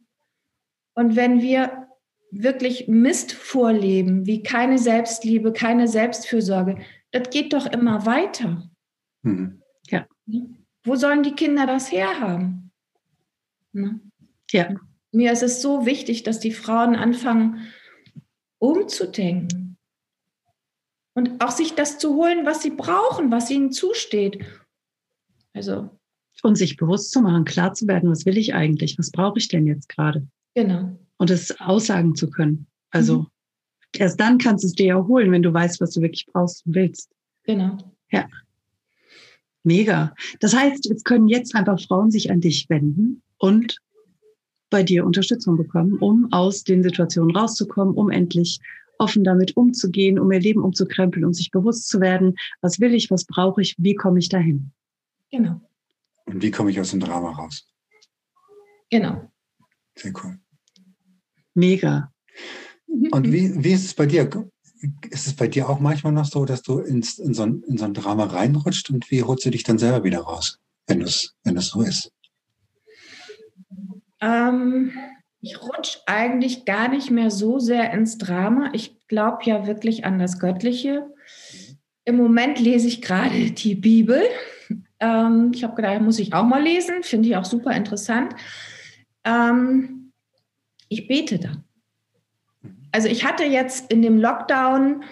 [0.94, 1.88] Und wenn wir
[2.30, 6.78] wirklich Mist vorleben, wie keine Selbstliebe, keine Selbstfürsorge,
[7.12, 8.68] das geht doch immer weiter.
[9.22, 9.62] Mhm.
[10.84, 12.65] Wo sollen die Kinder das herhaben?
[13.80, 14.00] Ne?
[14.50, 14.74] Ja.
[15.12, 17.60] Mir ist es so wichtig, dass die Frauen anfangen,
[18.58, 19.76] umzudenken
[21.14, 24.44] und auch sich das zu holen, was sie brauchen, was ihnen zusteht.
[25.52, 25.90] Also,
[26.42, 28.98] Und sich bewusst zu machen, klar zu werden, was will ich eigentlich?
[28.98, 30.26] Was brauche ich denn jetzt gerade?
[30.54, 30.98] genau.
[31.18, 32.66] Und es aussagen zu können.
[32.90, 33.26] Also Mhm.
[33.96, 36.66] erst dann kannst du es dir ja holen, wenn du weißt, was du wirklich brauchst
[36.66, 37.10] und willst.
[37.44, 37.78] Genau.
[39.64, 40.14] Mega.
[40.40, 43.78] Das heißt, jetzt können jetzt einfach Frauen sich an dich wenden und
[44.70, 48.60] bei dir Unterstützung bekommen, um aus den Situationen rauszukommen, um endlich
[48.98, 53.10] offen damit umzugehen, um ihr Leben umzukrempeln, um sich bewusst zu werden, was will ich,
[53.10, 54.72] was brauche ich, wie komme ich dahin.
[55.30, 55.60] Genau.
[56.24, 57.68] Und wie komme ich aus dem Drama raus?
[58.90, 59.30] Genau.
[59.96, 60.38] Sehr cool.
[61.54, 62.12] Mega.
[62.86, 64.28] Und wie, wie ist es bei dir?
[65.10, 67.78] Ist es bei dir auch manchmal noch so, dass du ins, in, so ein, in
[67.78, 71.34] so ein Drama reinrutscht und wie holst du dich dann selber wieder raus, wenn es
[71.44, 72.12] wenn es so ist?
[74.20, 74.92] Ähm,
[75.40, 78.70] ich rutsche eigentlich gar nicht mehr so sehr ins Drama.
[78.72, 81.06] Ich glaube ja wirklich an das Göttliche.
[82.04, 84.22] Im Moment lese ich gerade die Bibel.
[84.98, 87.02] Ähm, ich habe gedacht, muss ich auch mal lesen.
[87.02, 88.34] Finde ich auch super interessant.
[89.24, 90.12] Ähm,
[90.88, 91.52] ich bete da.
[92.92, 95.04] Also ich hatte jetzt in dem Lockdown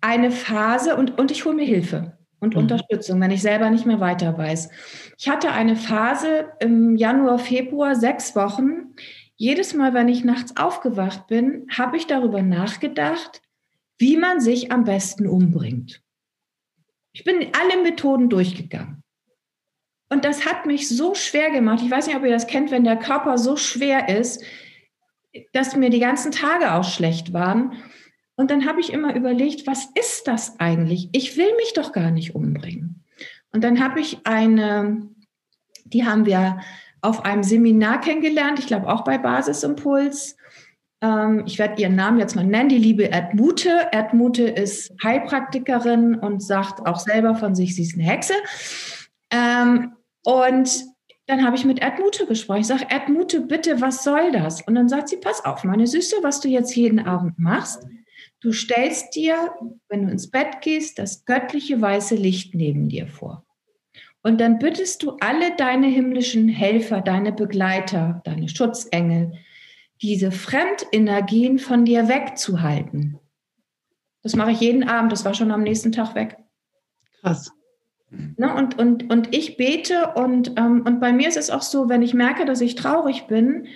[0.00, 2.15] eine Phase und, und ich hole mir Hilfe
[2.46, 2.60] und Mhm.
[2.62, 4.70] Unterstützung, wenn ich selber nicht mehr weiter weiß.
[5.18, 8.94] Ich hatte eine Phase im Januar, Februar, sechs Wochen.
[9.36, 13.42] Jedes Mal, wenn ich nachts aufgewacht bin, habe ich darüber nachgedacht,
[13.98, 16.02] wie man sich am besten umbringt.
[17.12, 19.02] Ich bin alle Methoden durchgegangen.
[20.08, 21.82] Und das hat mich so schwer gemacht.
[21.82, 24.42] Ich weiß nicht, ob ihr das kennt, wenn der Körper so schwer ist,
[25.52, 27.72] dass mir die ganzen Tage auch schlecht waren.
[28.36, 31.08] Und dann habe ich immer überlegt, was ist das eigentlich?
[31.12, 33.02] Ich will mich doch gar nicht umbringen.
[33.52, 35.08] Und dann habe ich eine,
[35.84, 36.60] die haben wir
[37.00, 40.36] auf einem Seminar kennengelernt, ich glaube auch bei Basisimpuls.
[41.00, 43.88] Ähm, ich werde ihren Namen jetzt mal nennen, die liebe Erdmute.
[43.92, 48.34] Erdmute ist Heilpraktikerin und sagt auch selber von sich, sie ist eine Hexe.
[49.30, 49.92] Ähm,
[50.24, 50.84] und
[51.26, 52.60] dann habe ich mit Erdmute gesprochen.
[52.60, 54.62] Ich sage, Erdmute, bitte, was soll das?
[54.62, 57.86] Und dann sagt sie, pass auf, meine Süße, was du jetzt jeden Abend machst.
[58.46, 59.50] Du stellst dir,
[59.88, 63.44] wenn du ins Bett gehst, das göttliche weiße Licht neben dir vor.
[64.22, 69.32] Und dann bittest du alle deine himmlischen Helfer, deine Begleiter, deine Schutzengel,
[70.00, 73.18] diese Fremdenergien von dir wegzuhalten.
[74.22, 76.36] Das mache ich jeden Abend, das war schon am nächsten Tag weg.
[77.22, 77.50] Krass.
[78.10, 81.88] Ne, und, und, und ich bete und, ähm, und bei mir ist es auch so,
[81.88, 83.66] wenn ich merke, dass ich traurig bin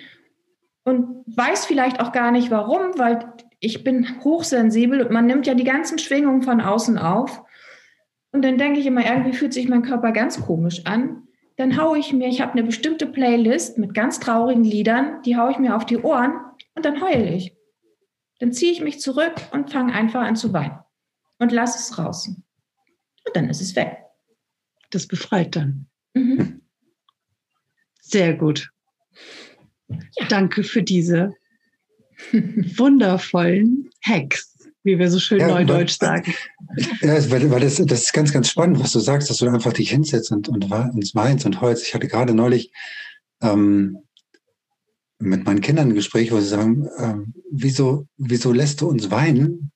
[0.85, 5.53] und weiß vielleicht auch gar nicht warum, weil ich bin hochsensibel und man nimmt ja
[5.53, 7.43] die ganzen Schwingungen von außen auf.
[8.31, 11.27] Und dann denke ich immer, irgendwie fühlt sich mein Körper ganz komisch an.
[11.57, 15.51] Dann haue ich mir, ich habe eine bestimmte Playlist mit ganz traurigen Liedern, die haue
[15.51, 16.33] ich mir auf die Ohren
[16.73, 17.55] und dann heule ich.
[18.39, 20.79] Dann ziehe ich mich zurück und fange einfach an zu weinen
[21.37, 22.27] und lasse es raus.
[22.29, 23.97] Und dann ist es weg.
[24.89, 25.87] Das befreit dann.
[26.15, 26.61] Mhm.
[27.99, 28.71] Sehr gut.
[29.87, 30.25] Ja.
[30.29, 31.35] Danke für diese
[32.77, 34.51] wundervollen Hacks
[34.83, 36.33] wie wir so schön ja, neudeutsch sagen.
[37.01, 39.73] Ja, weil, weil das, das ist ganz, ganz spannend, was du sagst, dass du einfach
[39.73, 41.85] dich hinsetzt und, und, und weinst und heulst.
[41.85, 42.71] Ich hatte gerade neulich
[43.41, 43.97] ähm,
[45.19, 49.71] mit meinen Kindern ein Gespräch, wo sie sagen, ähm, wieso, wieso lässt du uns weinen?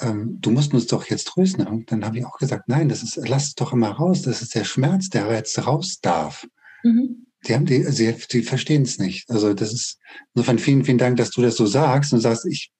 [0.00, 1.66] Ähm, du musst uns doch jetzt trösten.
[1.66, 4.22] Und dann habe ich auch gesagt, nein, das ist, lass es doch immer raus.
[4.22, 6.46] Das ist der Schmerz, der jetzt raus darf.
[6.82, 7.23] Mhm.
[7.46, 9.28] Die haben die, sie, sie verstehen es nicht.
[9.30, 9.98] Also das ist
[10.34, 12.72] insofern vielen, vielen Dank, dass du das so sagst und sagst, ich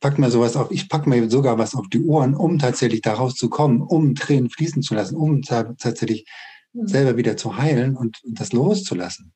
[0.00, 3.14] pack mir sowas auf, ich pack mir sogar was auf die Ohren, um tatsächlich da
[3.14, 6.26] rauszukommen, um Tränen fließen zu lassen, um tatsächlich
[6.72, 6.86] mhm.
[6.86, 9.32] selber wieder zu heilen und, und, das loszulassen.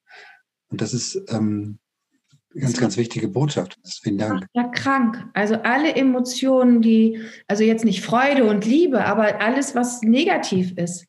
[0.70, 1.79] Und das ist ähm,
[2.55, 3.79] ganz, ganz wichtige Botschaft.
[4.03, 4.47] Vielen Dank.
[4.53, 5.24] Ja, krank.
[5.35, 11.08] Also alle Emotionen, die, also jetzt nicht Freude und Liebe, aber alles, was negativ ist,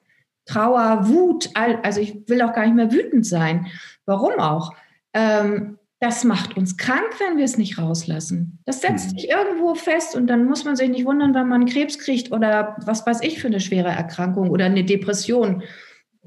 [0.50, 3.68] Trauer, Wut, also ich will auch gar nicht mehr wütend sein.
[4.06, 4.74] Warum auch?
[5.14, 8.60] Ähm, das macht uns krank, wenn wir es nicht rauslassen.
[8.66, 9.18] Das setzt mhm.
[9.18, 12.78] sich irgendwo fest und dann muss man sich nicht wundern, wenn man Krebs kriegt oder
[12.86, 15.62] was weiß ich für eine schwere Erkrankung oder eine Depression,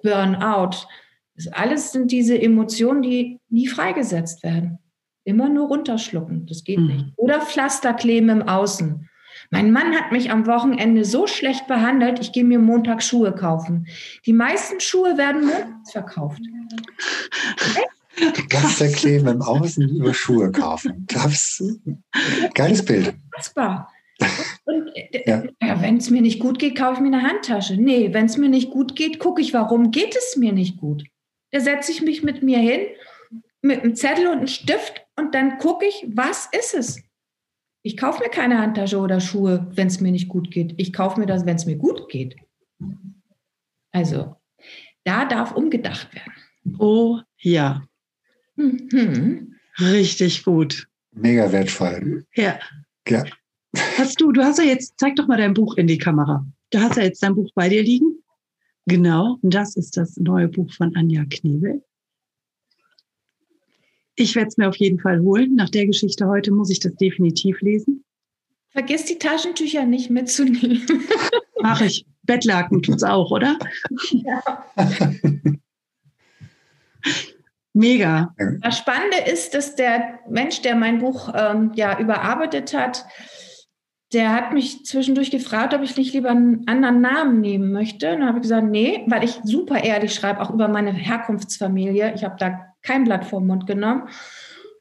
[0.03, 0.87] Burnout.
[1.35, 4.79] Das alles sind diese Emotionen, die nie freigesetzt werden.
[5.25, 6.87] Immer nur runterschlucken, das geht mhm.
[6.87, 7.07] nicht.
[7.17, 9.09] Oder Pflasterkleben im Außen.
[9.53, 13.87] Mein Mann hat mich am Wochenende so schlecht behandelt, ich gehe mir Montag Schuhe kaufen.
[14.25, 16.41] Die meisten Schuhe werden montags verkauft.
[18.49, 21.07] Pflasterkleben im Außen über Schuhe kaufen.
[21.07, 21.63] Das
[22.55, 23.15] geiles Bild.
[23.27, 23.93] Unfassbar.
[24.65, 25.43] Und äh, ja.
[25.63, 27.77] ja wenn es mir nicht gut geht, kaufe ich mir eine Handtasche.
[27.77, 31.05] Nee, wenn es mir nicht gut geht, gucke ich, warum geht es mir nicht gut.
[31.51, 32.87] Da setze ich mich mit mir hin,
[33.61, 37.03] mit einem Zettel und einem Stift und dann gucke ich, was ist es?
[37.83, 40.75] Ich kaufe mir keine Handtasche oder Schuhe, wenn es mir nicht gut geht.
[40.77, 42.37] Ich kaufe mir das, wenn es mir gut geht.
[43.91, 44.37] Also,
[45.05, 46.33] da darf umgedacht werden.
[46.79, 47.83] Oh ja.
[48.57, 49.57] Mhm.
[49.81, 50.87] Richtig gut.
[51.11, 52.25] Mega wertvoll.
[52.35, 52.59] Ja.
[53.09, 53.25] Ja.
[53.99, 56.47] Hast du, du hast ja jetzt, zeig doch mal dein Buch in die Kamera.
[56.71, 58.23] Du hast ja jetzt dein Buch bei dir liegen.
[58.87, 61.83] Genau, und das ist das neue Buch von Anja Knebel.
[64.15, 65.55] Ich werde es mir auf jeden Fall holen.
[65.55, 68.05] Nach der Geschichte heute muss ich das definitiv lesen.
[68.71, 70.83] Vergiss die Taschentücher nicht mitzunehmen.
[71.63, 72.07] Mach ich.
[72.25, 73.59] Bettlaken tut's auch, oder?
[74.11, 74.65] Ja.
[77.75, 78.35] Mega.
[78.61, 83.05] Das Spannende ist, dass der Mensch, der mein Buch ähm, ja überarbeitet hat,
[84.13, 88.13] der hat mich zwischendurch gefragt, ob ich nicht lieber einen anderen Namen nehmen möchte.
[88.13, 92.13] Und dann habe ich gesagt, nee, weil ich super ehrlich schreibe, auch über meine Herkunftsfamilie.
[92.15, 94.09] Ich habe da kein Blatt vor den Mund genommen.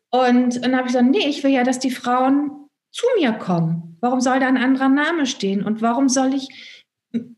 [0.09, 3.97] Und dann habe ich gesagt, nee, ich will ja, dass die Frauen zu mir kommen.
[4.01, 5.63] Warum soll da ein anderer Name stehen?
[5.63, 6.49] Und warum soll ich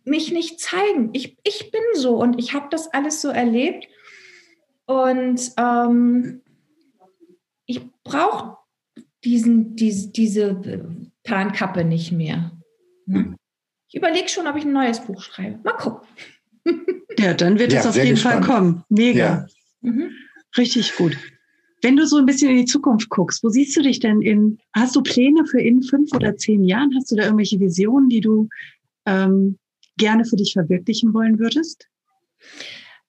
[0.04, 1.10] mich nicht zeigen?
[1.14, 3.88] Ich, ich bin so und ich habe das alles so erlebt.
[4.86, 6.42] Und ähm,
[7.66, 8.58] ich brauche
[9.24, 10.62] diesen, diese, diese
[11.24, 12.52] Tarnkappe nicht mehr.
[13.06, 13.36] Ne?
[13.88, 15.60] Ich überlege schon, ob ich ein neues Buch schreibe.
[15.64, 16.08] Mal gucken.
[17.20, 18.46] Ja, dann wird ja, es auf jeden gespannt.
[18.46, 18.84] Fall kommen.
[18.90, 19.20] Mega.
[19.20, 19.48] Ja.
[19.82, 20.12] Mhm.
[20.58, 21.18] Richtig gut.
[21.82, 24.58] Wenn du so ein bisschen in die Zukunft guckst, wo siehst du dich denn in,
[24.74, 26.94] hast du Pläne für in fünf oder zehn Jahren?
[26.96, 28.48] Hast du da irgendwelche Visionen, die du
[29.06, 29.58] ähm,
[29.98, 31.90] gerne für dich verwirklichen wollen würdest?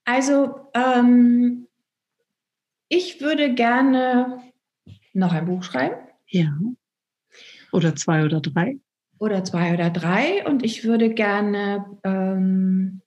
[0.04, 1.68] Also, ähm,
[2.88, 4.42] ich würde gerne
[5.12, 5.96] noch ein Buch schreiben.
[6.28, 6.52] Ja.
[7.72, 8.78] Oder zwei oder drei.
[9.18, 10.44] Oder zwei oder drei.
[10.46, 13.02] Und ich würde gerne ähm,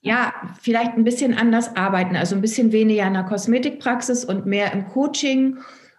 [0.00, 4.72] ja, vielleicht ein bisschen anders arbeiten, also ein bisschen weniger in der Kosmetikpraxis und mehr
[4.72, 5.58] im Coaching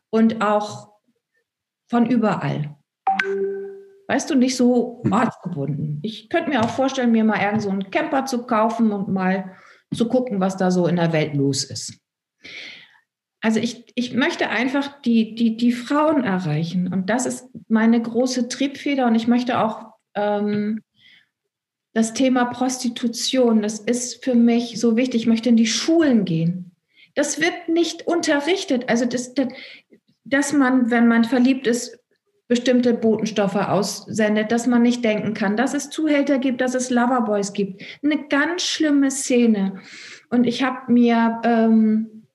[0.09, 0.89] und auch
[1.87, 2.75] von überall.
[4.07, 5.99] Weißt du, nicht so ortsgebunden.
[6.01, 9.55] Ich könnte mir auch vorstellen, mir mal irgend so einen Camper zu kaufen und mal
[9.93, 11.99] zu gucken, was da so in der Welt los ist.
[13.41, 16.91] Also ich, ich möchte einfach die, die, die Frauen erreichen.
[16.91, 19.05] Und das ist meine große Triebfeder.
[19.05, 20.81] Und ich möchte auch ähm,
[21.93, 25.21] das Thema Prostitution, das ist für mich so wichtig.
[25.21, 26.71] Ich möchte in die Schulen gehen.
[27.15, 28.87] Das wird nicht unterrichtet.
[28.87, 29.47] Also, das, das,
[30.23, 31.99] dass man, wenn man verliebt ist,
[32.47, 37.53] bestimmte Botenstoffe aussendet, dass man nicht denken kann, dass es Zuhälter gibt, dass es Loverboys
[37.53, 37.83] gibt.
[38.03, 39.79] Eine ganz schlimme Szene.
[40.29, 42.25] Und ich habe mir ähm,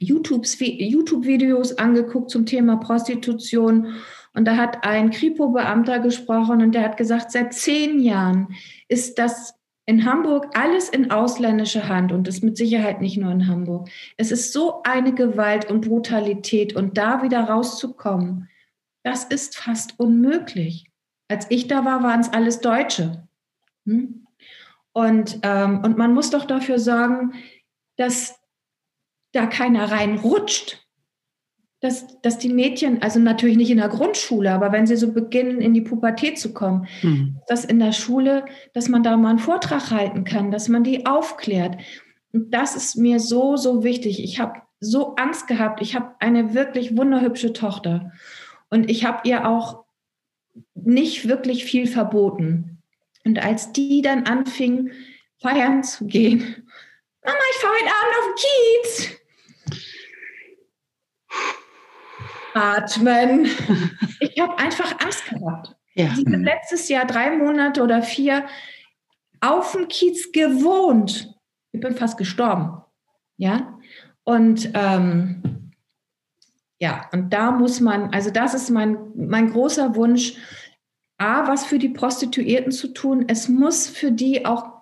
[0.00, 3.94] YouTube-Videos angeguckt zum Thema Prostitution.
[4.34, 8.54] Und da hat ein Kripo-Beamter gesprochen und der hat gesagt, seit zehn Jahren
[8.88, 9.54] ist das
[9.86, 13.88] in Hamburg alles in ausländischer Hand und das mit Sicherheit nicht nur in Hamburg.
[14.16, 18.48] Es ist so eine Gewalt und Brutalität und da wieder rauszukommen,
[19.04, 20.90] das ist fast unmöglich.
[21.28, 23.28] Als ich da war, waren es alles Deutsche.
[23.86, 24.26] Hm?
[24.92, 27.34] Und, ähm, und man muss doch dafür sorgen,
[27.96, 28.40] dass
[29.32, 30.83] da keiner reinrutscht.
[31.84, 35.60] Dass, dass die Mädchen, also natürlich nicht in der Grundschule, aber wenn sie so beginnen,
[35.60, 37.36] in die Pubertät zu kommen, mhm.
[37.46, 41.04] dass in der Schule, dass man da mal einen Vortrag halten kann, dass man die
[41.04, 41.76] aufklärt.
[42.32, 44.24] Und das ist mir so, so wichtig.
[44.24, 45.82] Ich habe so Angst gehabt.
[45.82, 48.12] Ich habe eine wirklich wunderhübsche Tochter.
[48.70, 49.84] Und ich habe ihr auch
[50.74, 52.82] nicht wirklich viel verboten.
[53.26, 54.90] Und als die dann anfing,
[55.38, 56.64] feiern zu gehen,
[57.24, 59.23] Mama, ich fahre heute Abend auf den Kiez.
[62.54, 63.48] Atmen.
[64.20, 65.76] Ich habe einfach Angst gehabt.
[65.94, 66.06] Ja.
[66.06, 68.46] Ich habe letztes Jahr drei Monate oder vier
[69.40, 71.34] auf dem Kiez gewohnt.
[71.72, 72.82] Ich bin fast gestorben.
[73.36, 73.78] Ja.
[74.24, 75.72] Und ähm,
[76.78, 80.34] ja, und da muss man, also das ist mein, mein großer Wunsch,
[81.18, 83.24] A, was für die Prostituierten zu tun.
[83.28, 84.73] Es muss für die auch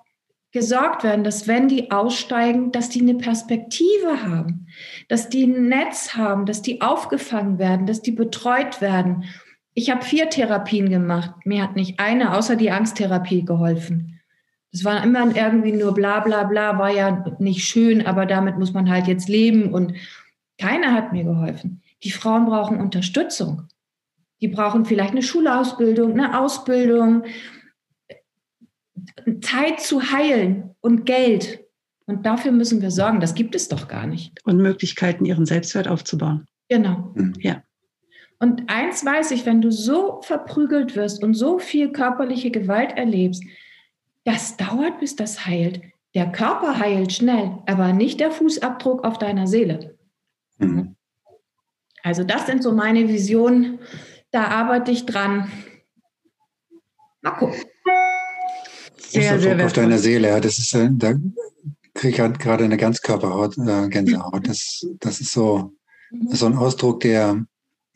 [0.53, 4.67] gesorgt werden, dass wenn die aussteigen, dass die eine Perspektive haben,
[5.09, 9.25] dass die ein Netz haben, dass die aufgefangen werden, dass die betreut werden.
[9.75, 11.33] Ich habe vier Therapien gemacht.
[11.47, 14.21] Mir hat nicht eine außer die Angsttherapie geholfen.
[14.73, 18.73] Das war immer irgendwie nur bla bla bla, war ja nicht schön, aber damit muss
[18.73, 19.95] man halt jetzt leben und
[20.59, 21.83] keiner hat mir geholfen.
[22.03, 23.69] Die Frauen brauchen Unterstützung.
[24.41, 27.25] Die brauchen vielleicht eine Schulausbildung, eine Ausbildung,
[29.41, 31.65] Zeit zu heilen und Geld.
[32.07, 33.21] Und dafür müssen wir sorgen.
[33.21, 34.39] Das gibt es doch gar nicht.
[34.45, 36.47] Und Möglichkeiten, ihren Selbstwert aufzubauen.
[36.69, 37.13] Genau.
[37.15, 37.35] Mhm.
[37.39, 37.63] Ja.
[38.39, 43.45] Und eins weiß ich, wenn du so verprügelt wirst und so viel körperliche Gewalt erlebst,
[44.25, 45.81] das dauert, bis das heilt.
[46.15, 49.97] Der Körper heilt schnell, aber nicht der Fußabdruck auf deiner Seele.
[50.59, 50.97] Mhm.
[52.03, 53.79] Also das sind so meine Visionen.
[54.33, 55.51] Da arbeite ich dran.
[57.21, 57.61] Mal gucken.
[59.13, 61.15] Sehr, sehr auf deiner Seele, ja, das ist, äh, da
[61.95, 64.49] kriege ich halt gerade eine Ganzkörperhaut, äh, Gänsehaut.
[64.49, 65.73] Das, das ist so,
[66.11, 67.45] das ist so ein Ausdruck, der,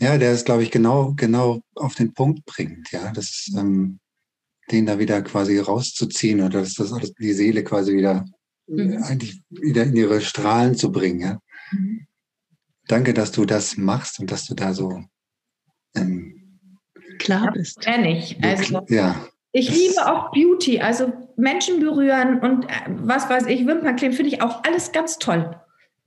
[0.01, 3.99] ja, der es, glaube ich, genau, genau auf den Punkt bringt, ja, das, ähm,
[4.71, 8.25] den da wieder quasi rauszuziehen oder dass das alles die Seele quasi wieder,
[8.67, 9.03] mhm.
[9.03, 11.39] eigentlich wieder in ihre Strahlen zu bringen, ja.
[11.71, 12.07] Mhm.
[12.89, 15.03] Danke, dass du das machst und dass du da so
[15.97, 16.59] ähm,
[17.19, 17.81] klar bist.
[17.81, 18.43] Kenne ich.
[18.45, 19.27] Also, ja.
[19.53, 24.43] Ich liebe auch Beauty, also Menschen berühren und äh, was weiß ich, Wimpernkleben finde ich
[24.43, 25.57] auch alles ganz toll.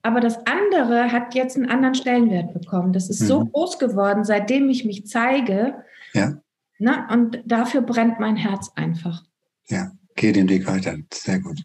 [0.01, 2.93] Aber das andere hat jetzt einen anderen Stellenwert bekommen.
[2.93, 3.25] Das ist mhm.
[3.25, 5.83] so groß geworden, seitdem ich mich zeige.
[6.13, 6.41] Ja.
[6.77, 7.05] Ne?
[7.11, 9.23] Und dafür brennt mein Herz einfach.
[9.67, 10.95] Ja, geh den Weg weiter.
[11.13, 11.61] Sehr gut.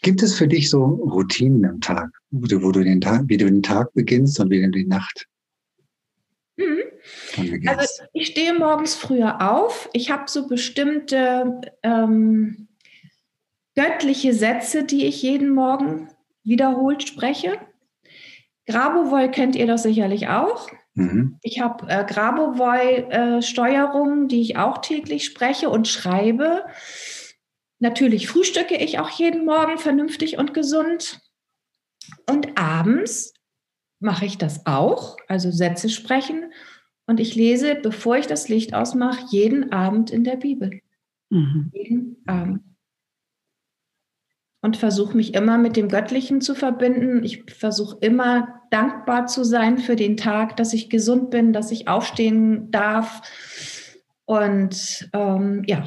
[0.00, 3.36] Gibt es für dich so Routinen am Tag, wo du, wo du den Tag, wie
[3.36, 5.28] du den Tag beginnst und wie du die Nacht?
[6.56, 6.82] Mhm.
[7.66, 9.88] Also ich stehe morgens früher auf.
[9.92, 12.68] Ich habe so bestimmte ähm,
[13.74, 16.08] göttliche Sätze, die ich jeden Morgen
[16.44, 17.58] wiederholt spreche.
[18.66, 20.68] Grabovoi kennt ihr doch sicherlich auch.
[20.94, 21.38] Mhm.
[21.42, 26.64] Ich habe äh, Grabovoi-Steuerungen, äh, die ich auch täglich spreche und schreibe.
[27.78, 31.20] Natürlich frühstücke ich auch jeden Morgen vernünftig und gesund.
[32.28, 33.32] Und abends
[34.02, 36.52] mache ich das auch, also Sätze sprechen.
[37.06, 40.80] Und ich lese, bevor ich das Licht ausmache, jeden Abend in der Bibel.
[41.30, 41.70] Mhm.
[41.74, 42.62] Jeden Abend.
[44.60, 47.24] Und versuche mich immer mit dem Göttlichen zu verbinden.
[47.24, 51.88] Ich versuche immer dankbar zu sein für den Tag, dass ich gesund bin, dass ich
[51.88, 53.22] aufstehen darf.
[54.24, 55.84] Und ähm, ja,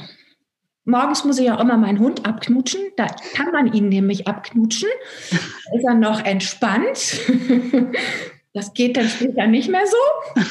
[0.85, 2.79] Morgens muss ich auch immer meinen Hund abknutschen.
[2.95, 4.89] Da kann man ihn nämlich abknutschen.
[5.31, 7.19] Da ist er noch entspannt.
[8.55, 10.41] Das geht dann später nicht mehr so.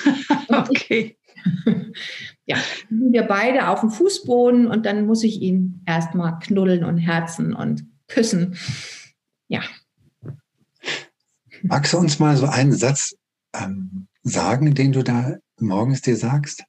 [0.54, 1.16] okay.
[2.44, 2.58] ja,
[2.90, 7.54] sind wir beide auf dem Fußboden und dann muss ich ihn erstmal knuddeln und herzen
[7.54, 8.58] und küssen.
[9.48, 9.62] Ja.
[11.62, 13.14] Magst du uns mal so einen Satz
[13.54, 16.62] ähm, sagen, den du da morgens dir sagst?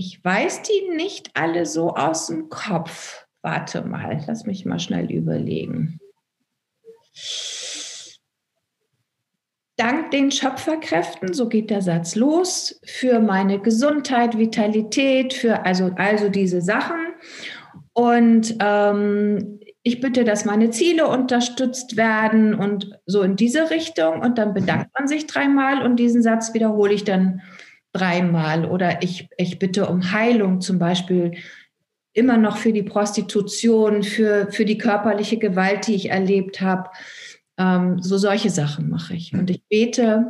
[0.00, 3.26] Ich weiß die nicht alle so aus dem Kopf.
[3.42, 5.98] Warte mal, lass mich mal schnell überlegen.
[9.76, 16.28] Dank den Schöpferkräften, so geht der Satz los, für meine Gesundheit, Vitalität, für also, also
[16.28, 17.14] diese Sachen.
[17.92, 24.20] Und ähm, ich bitte, dass meine Ziele unterstützt werden und so in diese Richtung.
[24.20, 27.42] Und dann bedankt man sich dreimal und diesen Satz wiederhole ich dann
[27.98, 28.64] dreimal.
[28.64, 31.32] Oder ich, ich bitte um Heilung zum Beispiel
[32.12, 36.90] immer noch für die Prostitution, für, für die körperliche Gewalt, die ich erlebt habe.
[37.56, 39.32] Ähm, so solche Sachen mache ich.
[39.34, 40.26] Und ich bete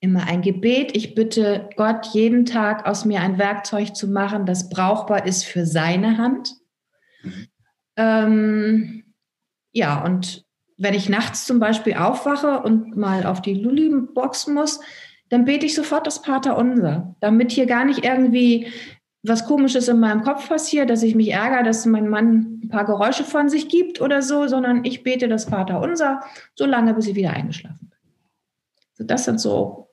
[0.00, 0.96] immer ein Gebet.
[0.96, 5.66] Ich bitte Gott jeden Tag aus mir ein Werkzeug zu machen, das brauchbar ist für
[5.66, 6.54] seine Hand.
[7.96, 9.14] Ähm,
[9.72, 10.44] ja, und
[10.76, 14.80] wenn ich nachts zum Beispiel aufwache und mal auf die Lulli-Box muss,
[15.28, 18.68] dann bete ich sofort das Pater Unser, damit hier gar nicht irgendwie
[19.22, 22.84] was Komisches in meinem Kopf passiert, dass ich mich ärgere, dass mein Mann ein paar
[22.84, 26.20] Geräusche von sich gibt oder so, sondern ich bete das Vater unser,
[26.54, 27.98] so lange, bis ich wieder eingeschlafen bin.
[28.94, 29.90] So, das sind so,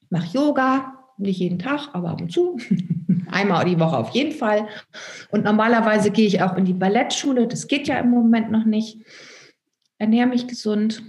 [0.00, 2.58] ich mache Yoga, nicht jeden Tag, aber ab und zu,
[3.30, 4.68] einmal die Woche auf jeden Fall.
[5.30, 9.04] Und normalerweise gehe ich auch in die Ballettschule, das geht ja im Moment noch nicht.
[9.98, 11.02] Ernähre mich gesund.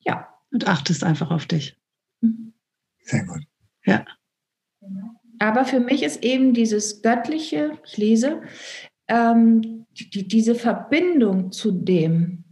[0.00, 0.28] Ja.
[0.52, 1.81] Und achtest einfach auf dich.
[3.02, 3.42] Sehr gut.
[3.84, 4.04] Ja.
[5.38, 8.42] Aber für mich ist eben dieses göttliche, ich lese,
[9.08, 12.44] ähm, die, diese Verbindung zu dem,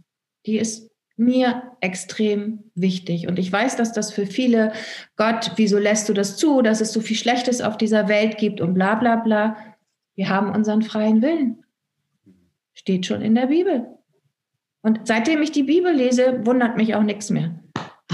[0.45, 3.27] die ist mir extrem wichtig.
[3.27, 4.73] Und ich weiß, dass das für viele,
[5.15, 8.59] Gott, wieso lässt du das zu, dass es so viel Schlechtes auf dieser Welt gibt
[8.59, 9.55] und bla bla bla.
[10.15, 11.63] Wir haben unseren freien Willen.
[12.73, 13.87] Steht schon in der Bibel.
[14.81, 17.59] Und seitdem ich die Bibel lese, wundert mich auch nichts mehr.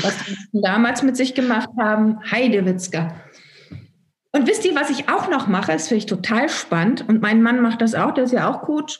[0.01, 0.15] Was
[0.53, 3.15] die damals mit sich gemacht haben, Heidewitzka.
[4.31, 5.71] Und wisst ihr, was ich auch noch mache?
[5.71, 7.07] Das finde ich total spannend.
[7.07, 8.99] Und mein Mann macht das auch, der ist ja auch Coach.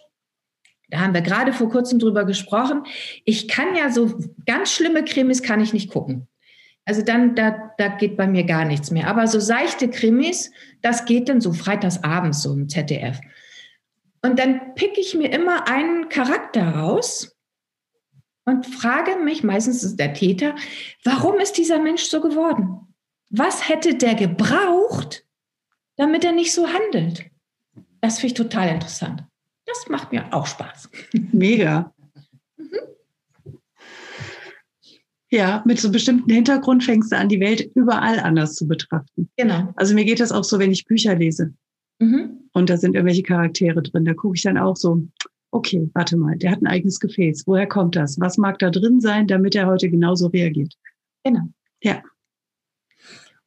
[0.90, 2.84] Da haben wir gerade vor kurzem drüber gesprochen.
[3.26, 6.28] Ich kann ja so ganz schlimme Krimis kann ich nicht gucken.
[6.86, 9.08] Also dann, da, da geht bei mir gar nichts mehr.
[9.08, 13.20] Aber so seichte Krimis, das geht dann so freitagsabends so im ZDF.
[14.22, 17.37] Und dann pick ich mir immer einen Charakter raus
[18.48, 20.56] und frage mich, meistens ist der Täter,
[21.04, 22.80] warum ist dieser Mensch so geworden?
[23.30, 25.28] Was hätte der gebraucht,
[25.98, 27.26] damit er nicht so handelt.
[28.02, 29.24] Das finde ich total interessant.
[29.66, 30.90] Das macht mir auch Spaß.
[31.34, 31.94] Mega.
[32.56, 33.58] Mhm.
[35.30, 39.30] Ja, mit so einem bestimmten Hintergrund fängst du an, die Welt überall anders zu betrachten.
[39.36, 39.74] Genau.
[39.76, 41.54] Also mir geht das auch so, wenn ich Bücher lese.
[42.00, 42.50] Mhm.
[42.54, 44.06] Und da sind irgendwelche Charaktere drin.
[44.06, 45.06] Da gucke ich dann auch so,
[45.52, 47.44] okay, warte mal, der hat ein eigenes Gefäß.
[47.48, 48.20] Woher kommt das?
[48.20, 50.76] Was mag da drin sein, damit er heute genauso reagiert?
[51.24, 51.44] Genau.
[51.82, 52.02] Ja.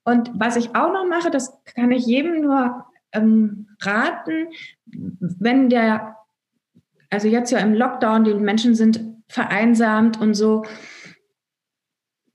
[0.04, 4.48] Und was ich auch noch mache, das kann ich jedem nur ähm, raten,
[4.86, 6.16] wenn der,
[7.10, 10.64] also jetzt ja im Lockdown, die Menschen sind vereinsamt und so.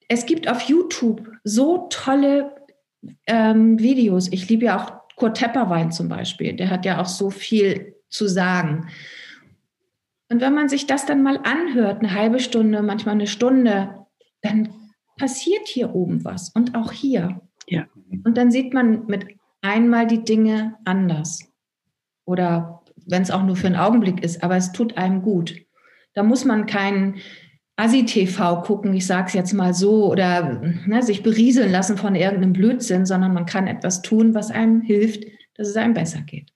[0.07, 2.55] Es gibt auf YouTube so tolle
[3.27, 4.31] ähm, Videos.
[4.31, 6.53] Ich liebe ja auch Kurt Tepperwein zum Beispiel.
[6.53, 8.87] Der hat ja auch so viel zu sagen.
[10.29, 14.05] Und wenn man sich das dann mal anhört, eine halbe Stunde, manchmal eine Stunde,
[14.41, 14.69] dann
[15.17, 17.41] passiert hier oben was und auch hier.
[17.67, 17.85] Ja.
[18.23, 19.27] Und dann sieht man mit
[19.61, 21.51] einmal die Dinge anders.
[22.25, 25.55] Oder wenn es auch nur für einen Augenblick ist, aber es tut einem gut.
[26.13, 27.17] Da muss man keinen
[27.75, 32.53] Asi-TV gucken, ich sage es jetzt mal so, oder ne, sich berieseln lassen von irgendeinem
[32.53, 36.51] Blödsinn, sondern man kann etwas tun, was einem hilft, dass es einem besser geht.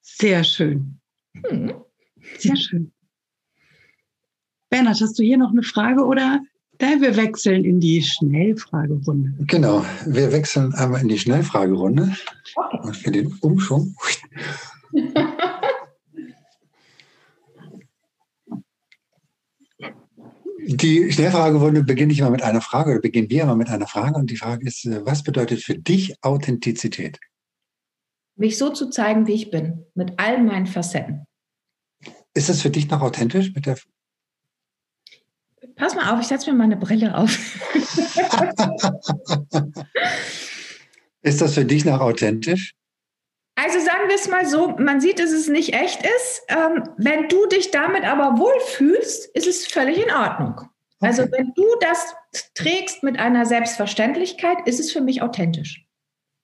[0.00, 1.00] Sehr schön.
[1.34, 1.74] Hm.
[2.38, 2.92] Sehr schön.
[4.70, 6.40] Bernhard, hast du hier noch eine Frage oder
[6.80, 9.34] ja, wir wechseln in die Schnellfragerunde.
[9.46, 12.16] Genau, wir wechseln einmal in die Schnellfragerunde
[12.56, 12.78] okay.
[12.82, 13.94] und für den Umschwung.
[20.66, 24.16] Die Schnellfragerunde beginne ich immer mit einer Frage oder beginnen wir immer mit einer Frage
[24.16, 27.20] und die Frage ist, was bedeutet für dich Authentizität?
[28.36, 31.26] Mich so zu zeigen, wie ich bin, mit all meinen Facetten.
[32.34, 33.76] Ist das für dich noch authentisch mit der
[35.76, 37.36] Pass mal auf, ich setze mir meine Brille auf.
[41.22, 42.74] ist das für dich noch authentisch?
[43.56, 46.42] Also sagen wir es mal so, man sieht, dass es nicht echt ist.
[46.48, 50.60] Ähm, wenn du dich damit aber wohlfühlst, ist es völlig in Ordnung.
[51.00, 52.14] Also wenn du das
[52.54, 55.86] trägst mit einer Selbstverständlichkeit, ist es für mich authentisch.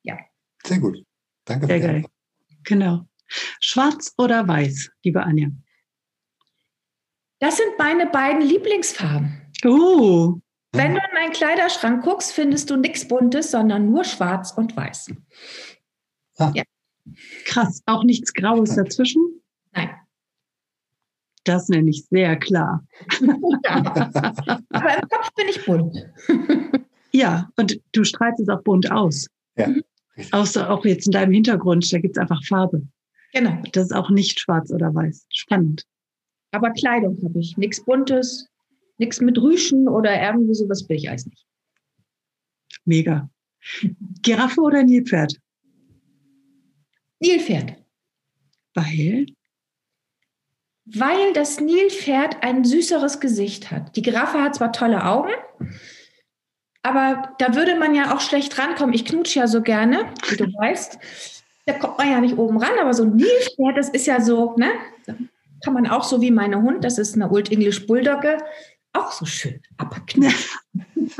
[0.02, 0.18] Ja.
[0.64, 1.02] Sehr gut.
[1.50, 1.66] Danke.
[1.66, 2.04] Sehr geil.
[2.62, 3.08] Genau.
[3.58, 5.48] Schwarz oder weiß, liebe Anja?
[7.40, 9.50] Das sind meine beiden Lieblingsfarben.
[9.64, 10.38] Oh.
[10.72, 15.12] Wenn du in meinen Kleiderschrank guckst, findest du nichts Buntes, sondern nur Schwarz und Weiß.
[16.38, 16.52] Ah.
[16.54, 16.62] Ja.
[17.46, 17.82] Krass.
[17.86, 19.42] Auch nichts Graues dazwischen?
[19.72, 19.90] Nein.
[21.42, 22.86] Das nenne ich sehr klar.
[23.64, 23.82] Ja.
[24.68, 25.96] Aber im Kopf bin ich bunt.
[27.10, 29.26] ja, und du strahlst es auch bunt aus.
[29.56, 29.68] Ja.
[30.32, 32.82] Außer auch jetzt in deinem Hintergrund, da gibt es einfach Farbe.
[33.32, 33.62] Genau.
[33.72, 35.26] Das ist auch nicht schwarz oder weiß.
[35.30, 35.84] Spannend.
[36.52, 37.56] Aber Kleidung habe ich.
[37.56, 38.48] Nichts Buntes,
[38.98, 41.46] nichts mit Rüschen oder irgendwie sowas bin ich alles nicht.
[42.84, 43.30] Mega.
[44.22, 45.36] Giraffe oder Nilpferd?
[47.20, 47.76] Nilpferd.
[48.74, 49.26] Weil?
[50.86, 53.94] Weil das Nilpferd ein süßeres Gesicht hat.
[53.96, 55.32] Die Giraffe hat zwar tolle Augen,
[56.82, 58.94] aber da würde man ja auch schlecht rankommen.
[58.94, 60.98] Ich knutsche ja so gerne, wie du weißt.
[61.66, 64.56] Da kommt man ja nicht oben ran, aber so ein Nilpferd, das ist ja so,
[64.56, 64.70] ne?
[65.06, 65.14] Da
[65.62, 68.38] kann man auch so wie meine Hund, das ist eine Old English Bulldogge,
[68.92, 70.50] auch so schön abknutschen.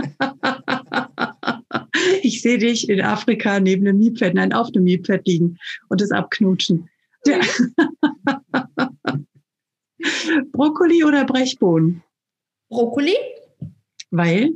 [2.23, 5.59] ich sehe dich in Afrika neben einem Nilpferd, nein, auf einem Nilpferd liegen
[5.89, 6.89] und es abknutschen.
[7.27, 7.41] Ja.
[10.53, 12.03] Brokkoli oder Brechbohnen?
[12.71, 13.15] Brokkoli.
[14.11, 14.55] Weil?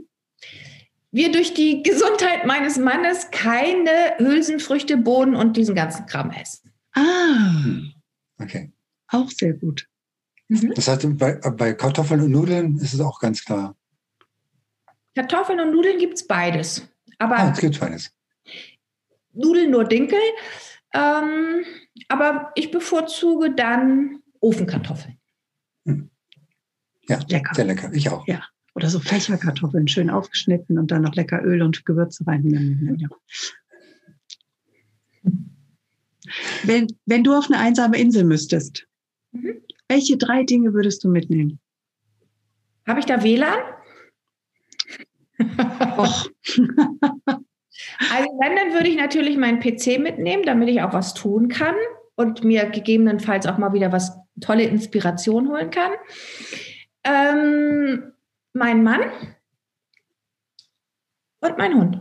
[1.14, 6.72] Wir durch die Gesundheit meines Mannes keine Hülsenfrüchte, Bohnen und diesen ganzen Kram essen.
[6.92, 8.42] Ah.
[8.42, 8.72] Okay.
[9.06, 9.86] Auch sehr gut.
[10.48, 10.72] Mhm.
[10.74, 13.76] Das heißt, bei, bei, Kartoffeln und Nudeln ist es auch ganz klar.
[15.14, 16.82] Kartoffeln und Nudeln gibt es beides.
[17.18, 18.10] Aber ah, es gibt beides.
[19.34, 20.18] Nudeln nur Dinkel.
[20.94, 21.64] Ähm,
[22.08, 25.16] aber ich bevorzuge dann Ofenkartoffeln.
[25.86, 26.10] Hm.
[27.08, 27.54] Ja, lecker.
[27.54, 27.92] sehr lecker.
[27.92, 28.26] Ich auch.
[28.26, 28.42] Ja.
[28.74, 32.98] Oder so Fächerkartoffeln, schön aufgeschnitten und dann noch lecker Öl und Gewürze rein.
[32.98, 33.08] Ja.
[36.64, 38.86] Wenn, wenn du auf eine einsame Insel müsstest,
[39.32, 39.60] mhm.
[39.88, 41.60] welche drei Dinge würdest du mitnehmen?
[42.86, 43.58] Habe ich da WLAN?
[45.98, 46.30] Och.
[48.10, 51.74] also wenn, dann würde ich natürlich meinen PC mitnehmen, damit ich auch was tun kann
[52.14, 55.92] und mir gegebenenfalls auch mal wieder was tolle Inspiration holen kann.
[57.04, 58.13] Ähm,
[58.54, 59.00] mein Mann
[61.40, 62.00] und mein Hund.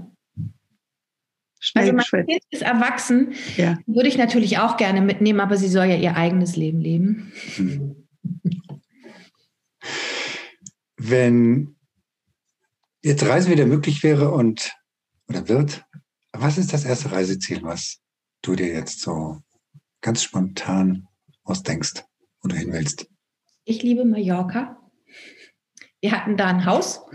[1.60, 3.78] Schnell also mein Kind ist erwachsen, ja.
[3.86, 7.34] würde ich natürlich auch gerne mitnehmen, aber sie soll ja ihr eigenes Leben leben.
[10.98, 11.76] Wenn
[13.02, 14.74] jetzt Reisen wieder möglich wäre und
[15.28, 15.86] oder wird,
[16.34, 18.02] was ist das erste Reiseziel, was
[18.42, 19.42] du dir jetzt so
[20.02, 21.08] ganz spontan
[21.44, 22.04] ausdenkst,
[22.42, 23.08] wo du hin willst?
[23.64, 24.83] Ich liebe Mallorca.
[26.04, 27.06] Wir hatten da ein Haus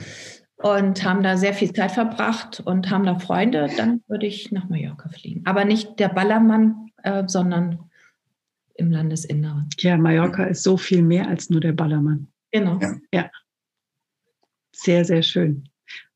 [0.57, 4.67] und haben da sehr viel Zeit verbracht und haben da Freunde, dann würde ich nach
[4.71, 5.43] Mallorca fliegen.
[5.45, 7.91] Aber nicht der Ballermann, äh, sondern
[8.77, 9.69] im Landesinneren.
[9.81, 12.29] Ja, Mallorca ist so viel mehr als nur der Ballermann.
[12.51, 12.79] Genau.
[12.81, 12.95] Ja.
[13.13, 13.31] ja.
[14.73, 15.69] Sehr, sehr schön.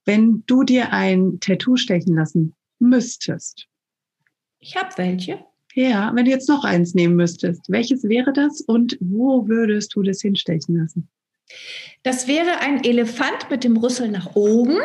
[0.06, 3.66] Wenn du dir ein Tattoo stechen lassen müsstest.
[4.60, 5.44] Ich habe welche.
[5.74, 10.02] Ja, wenn du jetzt noch eins nehmen müsstest, welches wäre das und wo würdest du
[10.02, 11.10] das hinstechen lassen?
[12.02, 14.78] Das wäre ein Elefant mit dem Rüssel nach oben.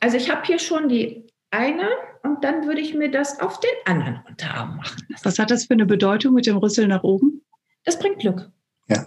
[0.00, 1.88] Also ich habe hier schon die eine
[2.22, 5.06] und dann würde ich mir das auf den anderen Unterarm machen.
[5.22, 7.42] Was hat das für eine Bedeutung mit dem Rüssel nach oben?
[7.84, 8.50] Das bringt Glück.
[8.88, 9.06] Ja.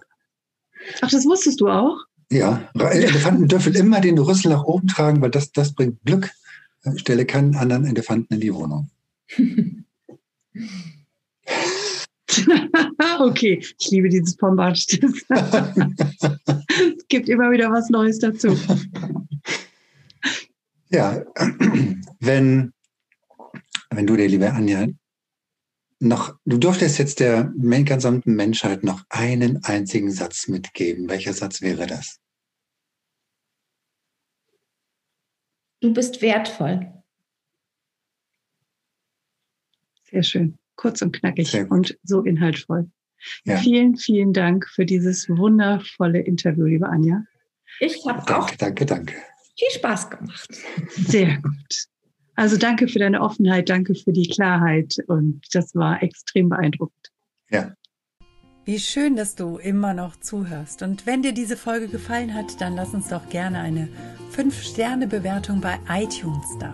[1.01, 1.97] Ach, das wusstest du auch?
[2.31, 6.29] Ja, Elefanten dürfen immer den Rüssel nach oben tragen, weil das, das bringt Glück.
[6.95, 8.89] Stelle keinen anderen Elefanten in die Wohnung.
[13.19, 14.93] okay, ich liebe dieses Pombast.
[15.01, 15.07] es
[17.07, 18.57] gibt immer wieder was Neues dazu.
[20.91, 21.23] Ja,
[22.19, 22.73] wenn,
[23.91, 24.87] wenn du dir, liebe Anja,
[25.99, 31.07] noch, du durftest jetzt der gesamten Menschheit noch einen einzigen Satz mitgeben.
[31.07, 32.19] Welcher Satz wäre das?
[35.81, 36.91] Du bist wertvoll.
[40.09, 42.89] Sehr schön kurz und knackig und so inhaltvoll.
[43.43, 43.57] Ja.
[43.57, 47.25] Vielen, vielen Dank für dieses wundervolle Interview, liebe Anja.
[47.81, 49.13] Ich habe auch danke, danke.
[49.57, 50.49] viel Spaß gemacht.
[50.89, 51.85] Sehr gut.
[52.35, 57.11] Also danke für deine Offenheit, danke für die Klarheit und das war extrem beeindruckend.
[57.49, 57.73] Ja.
[58.63, 60.81] Wie schön, dass du immer noch zuhörst.
[60.81, 63.89] Und wenn dir diese Folge gefallen hat, dann lass uns doch gerne eine
[64.33, 66.73] 5-Sterne-Bewertung bei iTunes da.